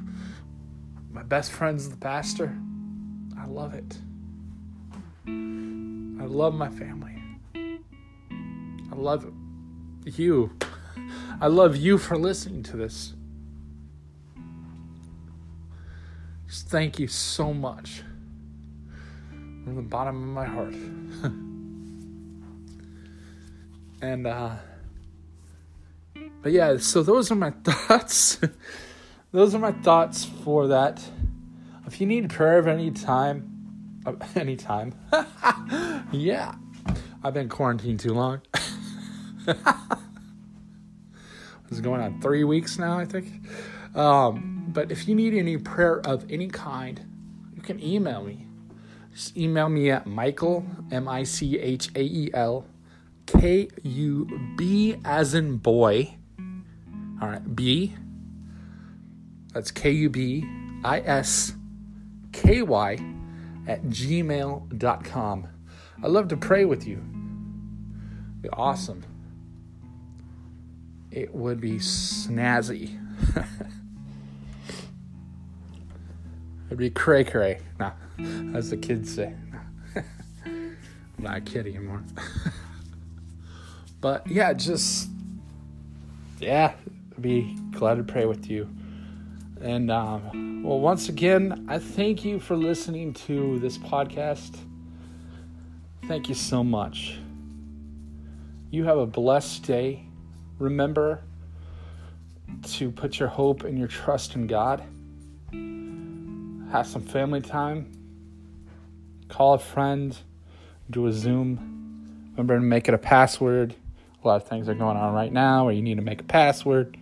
my 1.11 1.23
best 1.23 1.53
friend's 1.53 1.89
the 1.89 1.97
pastor. 1.97 2.55
I 3.39 3.47
love 3.47 3.73
it. 3.73 3.99
I 6.21 6.25
love 6.25 6.55
my 6.55 6.69
family. 6.69 7.23
I 7.55 8.95
love 8.95 9.33
you. 10.05 10.51
I 11.41 11.47
love 11.47 11.77
you 11.77 11.99
for 11.99 12.17
listening 12.17 12.63
to 12.65 12.77
this. 12.77 13.15
Just 16.47 16.69
thank 16.69 16.99
you 16.99 17.07
so 17.07 17.53
much 17.53 18.03
from 19.29 19.77
the 19.77 19.83
bottom 19.83 20.23
of 20.23 20.29
my 20.31 20.47
heart. 20.47 20.75
and 24.01 24.27
uh 24.27 24.57
but 26.43 26.53
yeah, 26.53 26.79
so 26.79 27.03
those 27.03 27.31
are 27.31 27.35
my 27.35 27.51
thoughts. 27.65 28.39
those 29.33 29.55
are 29.55 29.59
my 29.59 29.73
thoughts 29.73 30.25
for 30.25 30.69
that. 30.69 31.03
If 31.87 32.01
you 32.01 32.07
need 32.07 32.31
prayer 32.31 32.59
of 32.59 32.67
any 32.67 32.91
time, 32.91 33.58
any 34.37 34.57
time, 34.57 34.95
yeah, 36.13 36.55
I've 37.23 37.35
been 37.35 37.49
quarantined 37.49 38.01
too 38.01 38.15
long. 38.15 38.41
it's 41.71 41.81
going 41.81 42.01
on 42.01 42.21
three 42.21 42.45
weeks 42.45 42.79
now, 42.79 42.99
I 42.99 43.05
think. 43.05 43.43
Um, 43.95 44.67
but 44.69 44.91
if 44.91 45.09
you 45.09 45.15
need 45.15 45.35
any 45.35 45.57
prayer 45.57 46.01
of 46.07 46.25
any 46.31 46.49
kind, 46.49 47.01
you 47.55 47.63
can 47.63 47.83
email 47.83 48.23
me. 48.23 48.47
Just 49.13 49.37
email 49.37 49.69
me 49.69 49.91
at 49.91 50.07
Michael, 50.07 50.65
M 50.93 51.09
I 51.09 51.25
C 51.25 51.59
H 51.59 51.91
A 51.97 52.03
E 52.03 52.31
L, 52.35 52.67
K 53.27 53.69
U 53.83 54.55
B 54.57 54.97
as 55.05 55.35
in 55.35 55.57
boy, 55.57 56.15
all 57.21 57.29
right, 57.29 57.57
B. 57.57 57.95
That's 59.53 59.71
K 59.71 59.91
U 59.91 60.11
B 60.11 60.45
I 60.85 61.01
S 61.01 61.55
K 62.33 62.63
Y 62.63 63.18
at 63.69 63.85
gmail.com. 63.85 65.47
I 66.03 66.07
love 66.07 66.29
to 66.29 66.37
pray 66.37 66.65
with 66.65 66.87
you. 66.87 66.97
It'd 66.97 68.43
be 68.43 68.49
awesome. 68.51 69.05
It 71.11 71.35
would 71.35 71.61
be 71.61 71.75
snazzy. 71.75 72.99
It'd 76.67 76.79
be 76.79 76.91
cray 76.91 77.25
cray. 77.25 77.61
Nah, 77.79 77.93
as 78.55 78.71
the 78.71 78.77
kids 78.77 79.15
say. 79.15 79.35
I'm 80.45 80.77
not 81.19 81.37
a 81.37 81.41
kid 81.41 81.67
anymore. 81.67 82.03
but 84.01 84.27
yeah, 84.27 84.53
just 84.53 85.09
yeah, 86.39 86.75
I'd 87.17 87.23
be 87.23 87.57
glad 87.73 87.97
to 87.97 88.05
pray 88.05 88.27
with 88.27 88.49
you. 88.51 88.69
And 89.61 89.91
um, 89.91 90.63
well, 90.63 90.79
once 90.79 91.09
again, 91.09 91.67
I 91.69 91.79
thank 91.79 92.25
you 92.25 92.39
for 92.39 92.57
listening 92.57 93.13
to 93.15 93.59
this 93.59 93.77
podcast. 93.77 94.57
Thank 96.07 96.29
you 96.29 96.35
so 96.35 96.63
much. 96.63 97.19
You 98.71 98.85
have 98.85 98.99
a 98.99 99.07
blessed 99.07 99.65
day. 99.65 100.05
Remember 100.59 101.23
to 102.63 102.91
put 102.91 103.19
your 103.19 103.29
hope 103.29 103.65
and 103.65 103.79
your 103.79 103.89
trust 103.89 104.37
in 104.37 104.47
God. 104.47 104.83
Have 106.71 106.87
some 106.87 107.03
family 107.03 107.41
time. 107.41 107.91
Call 109.29 109.55
a 109.55 109.59
friend. 109.59 110.17
Do 110.91 111.07
a 111.07 111.13
Zoom. 111.13 112.31
Remember 112.33 112.57
to 112.57 112.61
make 112.61 112.89
it 112.89 112.95
a 112.95 112.99
password. 112.99 113.75
A 114.23 114.27
lot 114.27 114.37
of 114.37 114.49
things 114.49 114.69
are 114.69 114.75
going 114.75 114.97
on 114.97 115.15
right 115.15 115.33
now 115.33 115.65
where 115.65 115.75
you 115.75 115.83
need 115.83 115.97
to 115.97 116.03
make 116.03 116.21
a 116.21 116.25
password 116.25 116.97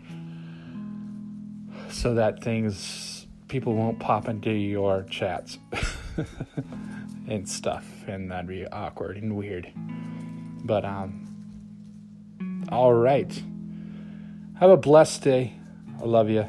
so 1.91 2.15
that 2.15 2.43
things 2.43 3.27
people 3.49 3.75
won't 3.75 3.99
pop 4.01 4.29
into 4.29 4.51
your 4.51 5.05
chats 5.05 5.59
and 7.29 7.49
stuff 7.49 7.85
and 8.07 8.31
that'd 8.31 8.49
be 8.49 8.67
awkward 8.67 9.17
and 9.17 9.37
weird. 9.37 9.73
But 10.65 10.85
um 10.85 11.23
all 12.71 12.93
right. 12.93 13.33
Have 14.59 14.71
a 14.71 14.77
blessed 14.77 15.23
day. 15.23 15.55
I 16.01 16.05
love 16.05 16.29
you 16.31 16.47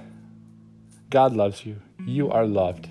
god 1.09 1.33
loves 1.33 1.65
you. 1.65 1.77
You 2.05 2.29
are 2.29 2.45
loved 2.45 2.89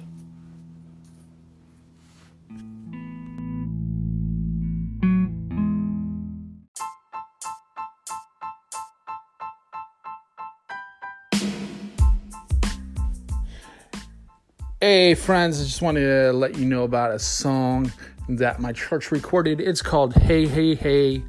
Hey, 14.88 15.16
friends, 15.16 15.60
I 15.60 15.64
just 15.64 15.82
wanted 15.82 16.02
to 16.02 16.32
let 16.32 16.56
you 16.56 16.64
know 16.64 16.84
about 16.84 17.10
a 17.10 17.18
song 17.18 17.90
that 18.28 18.60
my 18.60 18.70
church 18.70 19.10
recorded. 19.10 19.60
It's 19.60 19.82
called 19.82 20.14
Hey, 20.14 20.46
Hey, 20.46 20.76
Hey, 20.76 21.24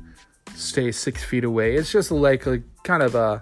Stay 0.54 0.92
Six 0.92 1.24
Feet 1.24 1.44
Away. 1.44 1.74
It's 1.74 1.92
just 1.92 2.12
like 2.12 2.46
a 2.46 2.62
kind 2.84 3.02
of 3.02 3.16
a, 3.16 3.42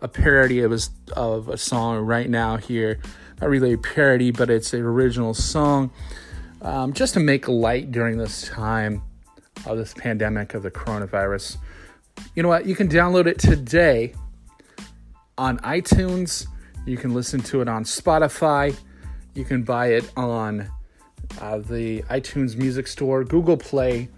a 0.00 0.08
parody 0.08 0.62
of 0.62 0.72
a, 0.72 0.80
of 1.12 1.48
a 1.48 1.56
song 1.56 2.04
right 2.04 2.28
now 2.28 2.56
here. 2.56 2.98
Not 3.40 3.50
really 3.50 3.74
a 3.74 3.78
parody, 3.78 4.32
but 4.32 4.50
it's 4.50 4.72
an 4.72 4.82
original 4.82 5.32
song 5.32 5.92
um, 6.62 6.92
just 6.92 7.14
to 7.14 7.20
make 7.20 7.46
light 7.46 7.92
during 7.92 8.18
this 8.18 8.48
time 8.48 9.00
of 9.64 9.78
this 9.78 9.94
pandemic 9.94 10.54
of 10.54 10.64
the 10.64 10.72
coronavirus. 10.72 11.58
You 12.34 12.42
know 12.42 12.48
what? 12.48 12.66
You 12.66 12.74
can 12.74 12.88
download 12.88 13.26
it 13.26 13.38
today 13.38 14.12
on 15.38 15.58
iTunes. 15.58 16.48
You 16.84 16.96
can 16.96 17.14
listen 17.14 17.40
to 17.42 17.60
it 17.60 17.68
on 17.68 17.84
Spotify. 17.84 18.76
You 19.34 19.44
can 19.44 19.62
buy 19.62 19.88
it 19.88 20.10
on 20.16 20.70
uh, 21.40 21.58
the 21.58 22.02
iTunes 22.02 22.56
Music 22.56 22.86
Store, 22.86 23.24
Google 23.24 23.56
Play, 23.56 24.08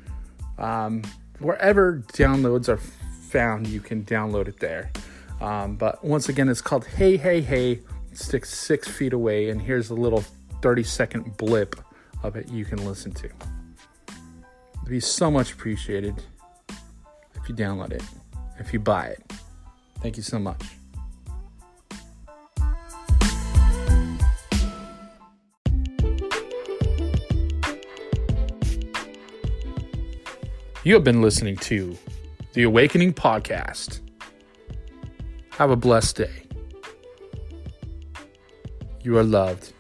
um, 0.59 1.03
wherever 1.39 2.03
downloads 2.13 2.69
are 2.69 2.77
found, 2.77 3.67
you 3.67 3.81
can 3.81 4.05
download 4.05 4.49
it 4.49 4.61
there. 4.61 4.91
Um, 5.41 5.77
but 5.77 6.05
once 6.05 6.29
again, 6.29 6.49
it's 6.49 6.61
called 6.61 6.87
Hey 6.87 7.17
Hey 7.17 7.41
Hey, 7.41 7.81
Stick 8.13 8.45
six 8.45 8.87
feet 8.87 9.13
away, 9.13 9.51
and 9.51 9.61
here's 9.61 9.91
a 9.91 9.95
little 9.95 10.25
30 10.63 10.85
second 10.85 11.37
blip 11.37 11.75
of 12.23 12.37
it 12.37 12.49
you 12.49 12.65
can 12.65 12.85
listen 12.87 13.13
to. 13.13 13.27
It'd 13.27 14.89
be 14.89 15.01
so 15.01 15.31
much 15.31 15.53
appreciated 15.53 16.15
if 17.35 17.49
you 17.49 17.57
download 17.57 17.93
it, 17.93 18.05
if 18.61 18.73
you 18.73 18.79
buy 18.79 19.07
it. 19.09 19.33
Thank 20.01 20.17
you 20.17 20.23
so 20.23 20.39
much. 20.39 20.63
You 30.85 30.93
have 30.93 31.03
been 31.03 31.23
listening 31.23 31.57
to 31.57 31.97
the 32.53 32.65
Awakening 32.65 33.15
Podcast. 33.15 34.01
Have 35.53 35.71
a 35.71 35.77
blessed 35.77 36.17
day. 36.17 36.43
You 39.01 39.17
are 39.17 39.25
loved. 39.25 39.73